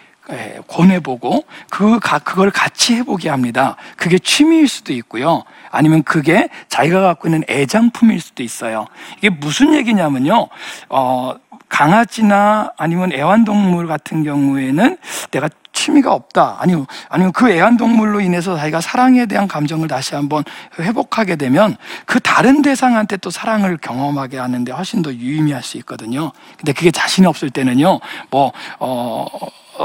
권해보고 0.66 1.44
그 1.70 1.98
그걸 1.98 2.50
같이 2.50 2.94
해보게 2.94 3.28
합니다. 3.28 3.76
그게 3.96 4.18
취미일 4.18 4.68
수도 4.68 4.92
있고요. 4.92 5.44
아니면 5.70 6.02
그게 6.02 6.48
자기가 6.68 7.00
갖고 7.00 7.28
있는 7.28 7.42
애장품일 7.48 8.20
수도 8.20 8.42
있어요. 8.42 8.86
이게 9.18 9.30
무슨 9.30 9.74
얘기냐면요. 9.74 10.48
어, 10.88 11.34
강아지나 11.68 12.72
아니면 12.76 13.12
애완동물 13.12 13.86
같은 13.86 14.24
경우에는 14.24 14.98
내가 15.30 15.48
취미가 15.72 16.12
없다. 16.12 16.56
아니면, 16.58 16.86
아니면 17.08 17.32
그 17.32 17.50
애완동물로 17.50 18.20
인해서 18.20 18.56
자기가 18.56 18.80
사랑에 18.80 19.24
대한 19.26 19.48
감정을 19.48 19.88
다시 19.88 20.14
한번 20.14 20.44
회복하게 20.78 21.36
되면 21.36 21.76
그 22.04 22.20
다른 22.20 22.60
대상한테 22.60 23.16
또 23.18 23.30
사랑을 23.30 23.78
경험하게 23.78 24.36
하는데 24.36 24.70
훨씬 24.72 25.00
더 25.00 25.12
유의미할 25.12 25.62
수 25.62 25.78
있거든요. 25.78 26.32
근데 26.58 26.72
그게 26.72 26.90
자신이 26.90 27.26
없을 27.26 27.48
때는요, 27.48 28.00
뭐, 28.30 28.52
어, 28.78 29.26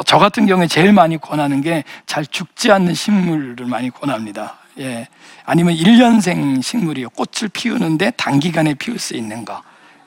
저 0.04 0.18
같은 0.18 0.46
경우에 0.46 0.68
제일 0.68 0.94
많이 0.94 1.18
권하는 1.18 1.62
게 1.62 1.84
잘 2.06 2.26
죽지 2.26 2.72
않는 2.72 2.94
식물을 2.94 3.66
많이 3.66 3.90
권합니다. 3.90 4.56
예. 4.80 5.08
아니면 5.46 5.76
1년생 5.76 6.62
식물이요. 6.62 7.10
꽃을 7.10 7.50
피우는데 7.52 8.12
단기간에 8.12 8.74
피울 8.76 9.00
수 9.00 9.16
있는 9.16 9.44
거. 9.44 9.62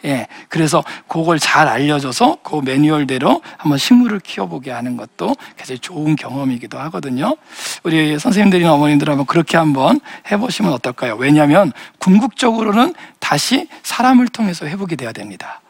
예. 0.04 0.26
그래서 0.48 0.84
그걸 1.06 1.38
잘 1.38 1.66
알려줘서 1.68 2.38
그 2.42 2.60
매뉴얼대로 2.64 3.42
한번 3.56 3.78
식물을 3.78 4.20
키워보게 4.20 4.70
하는 4.70 4.96
것도 4.96 5.34
굉장히 5.56 5.78
좋은 5.80 6.16
경험이기도 6.16 6.78
하거든요. 6.78 7.36
우리 7.82 8.18
선생님들이나 8.18 8.72
어머님들 8.72 9.08
한번 9.10 9.26
그렇게 9.26 9.56
한번 9.56 10.00
해보시면 10.30 10.72
어떨까요? 10.72 11.16
왜냐하면 11.16 11.72
궁극적으로는 11.98 12.94
다시 13.18 13.68
사람을 13.82 14.28
통해서 14.28 14.66
회복이 14.66 14.96
돼야 14.96 15.12
됩니다. 15.12 15.60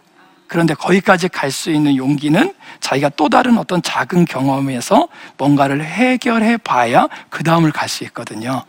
그런데 0.48 0.74
거기까지 0.74 1.28
갈 1.28 1.50
수 1.50 1.70
있는 1.70 1.96
용기는 1.96 2.52
자기가 2.80 3.11
또 3.11 3.28
다른 3.28 3.58
어떤 3.58 3.80
작은 3.82 4.24
경험에서 4.24 5.08
뭔가를 5.37 5.84
해결해 5.84 6.56
봐야 6.58 7.08
그 7.30 7.44
다음을 7.44 7.70
갈 7.70 7.88
수 7.88 8.04
있거든요. 8.04 8.64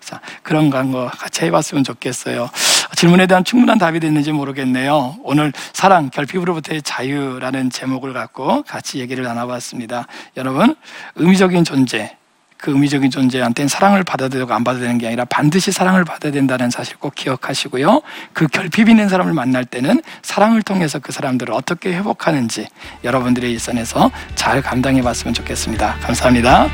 자, 0.00 0.20
그런 0.42 0.70
거 0.70 1.08
같이 1.08 1.44
해봤으면 1.44 1.84
좋겠어요. 1.84 2.50
질문에 2.96 3.26
대한 3.26 3.44
충분한 3.44 3.78
답이 3.78 4.00
됐는지 4.00 4.32
모르겠네요. 4.32 5.16
오늘 5.22 5.52
사랑, 5.72 6.10
결핍으로부터의 6.10 6.82
자유라는 6.82 7.70
제목을 7.70 8.12
갖고 8.12 8.62
같이 8.62 8.98
얘기를 8.98 9.24
나눠봤습니다. 9.24 10.06
여러분, 10.36 10.74
의미적인 11.16 11.64
존재, 11.64 12.16
그 12.60 12.70
의미적인 12.72 13.10
존재한테는 13.10 13.68
사랑을 13.68 14.04
받아들이고 14.04 14.52
안 14.52 14.64
받아들이는 14.64 14.98
게 14.98 15.06
아니라 15.06 15.24
반드시 15.24 15.72
사랑을 15.72 16.04
받아야 16.04 16.30
된다는 16.32 16.70
사실 16.70 16.96
꼭 16.96 17.14
기억하시고요. 17.14 18.02
그 18.32 18.46
결핍 18.46 18.88
있는 18.88 19.08
사람을 19.08 19.32
만날 19.32 19.64
때는 19.64 20.02
사랑을 20.22 20.62
통해서 20.62 20.98
그 20.98 21.12
사람들을 21.12 21.52
어떻게 21.54 21.94
회복하는지 21.94 22.68
여러분들의 23.04 23.50
일선에서 23.52 24.10
잘 24.34 24.62
감당해 24.62 25.02
봤으면 25.02 25.34
좋겠습니다. 25.34 25.96
감사합니다. 26.00 26.68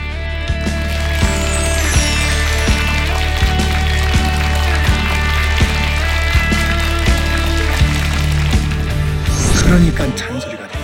그러니까 9.64 10.14
잔소리가 10.14 10.68
돼요. 10.68 10.82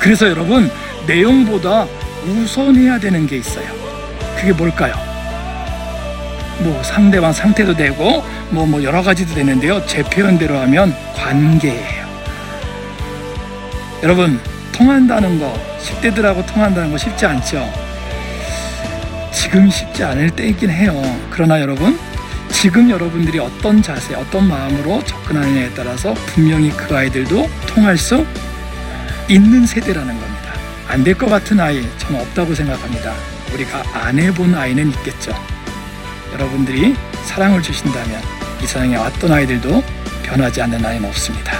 그래서 0.00 0.28
여러분, 0.28 0.70
내용보다 1.06 1.86
우선해야 2.26 2.98
되는 2.98 3.26
게 3.26 3.36
있어요. 3.36 3.66
그게 4.36 4.52
뭘까요? 4.52 4.94
뭐 6.60 6.82
상대방 6.82 7.32
상태도 7.32 7.74
되고 7.74 8.24
뭐뭐 8.50 8.82
여러 8.82 9.02
가지도 9.02 9.34
되는데요. 9.34 9.84
제 9.86 10.02
표현대로 10.02 10.58
하면 10.58 10.94
관계예요. 11.14 12.08
여러분 14.02 14.40
통한다는 14.72 15.38
거 15.38 15.52
10대들하고 15.80 16.46
통한다는 16.46 16.90
거 16.90 16.98
쉽지 16.98 17.26
않죠. 17.26 17.68
지금 19.32 19.70
쉽지 19.70 20.04
않을 20.04 20.30
때이긴 20.30 20.70
해요. 20.70 21.00
그러나 21.30 21.60
여러분 21.60 21.98
지금 22.50 22.90
여러분들이 22.90 23.38
어떤 23.38 23.82
자세, 23.82 24.14
어떤 24.14 24.48
마음으로 24.48 25.02
접근하느냐에 25.04 25.70
따라서 25.74 26.14
분명히 26.26 26.70
그 26.70 26.96
아이들도 26.96 27.48
통할 27.66 27.96
수 27.96 28.26
있는 29.28 29.64
세대라는 29.66 30.08
겁니다. 30.08 30.27
안 30.88 31.04
될 31.04 31.14
것 31.16 31.28
같은 31.28 31.60
아이 31.60 31.86
저는 31.98 32.20
없다고 32.22 32.54
생각합니다. 32.54 33.14
우리가 33.52 33.82
안 33.92 34.18
해본 34.18 34.54
아이는 34.54 34.90
있겠죠. 34.90 35.32
여러분들이 36.32 36.94
사랑을 37.24 37.62
주신다면 37.62 38.20
이 38.62 38.66
세상에 38.66 38.96
어떤 38.96 39.32
아이들도 39.32 39.82
변하지 40.22 40.62
않는 40.62 40.84
아이는 40.84 41.08
없습니다. 41.08 41.52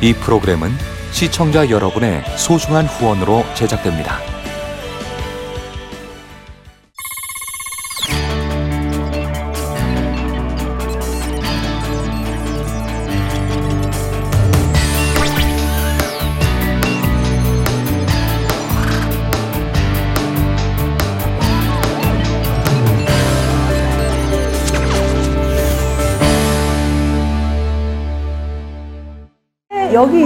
이 0.00 0.12
프로그램은 0.12 0.72
시청자 1.10 1.68
여러분의 1.68 2.22
소중한 2.36 2.86
후원으로 2.86 3.44
제작됩니다. 3.54 4.20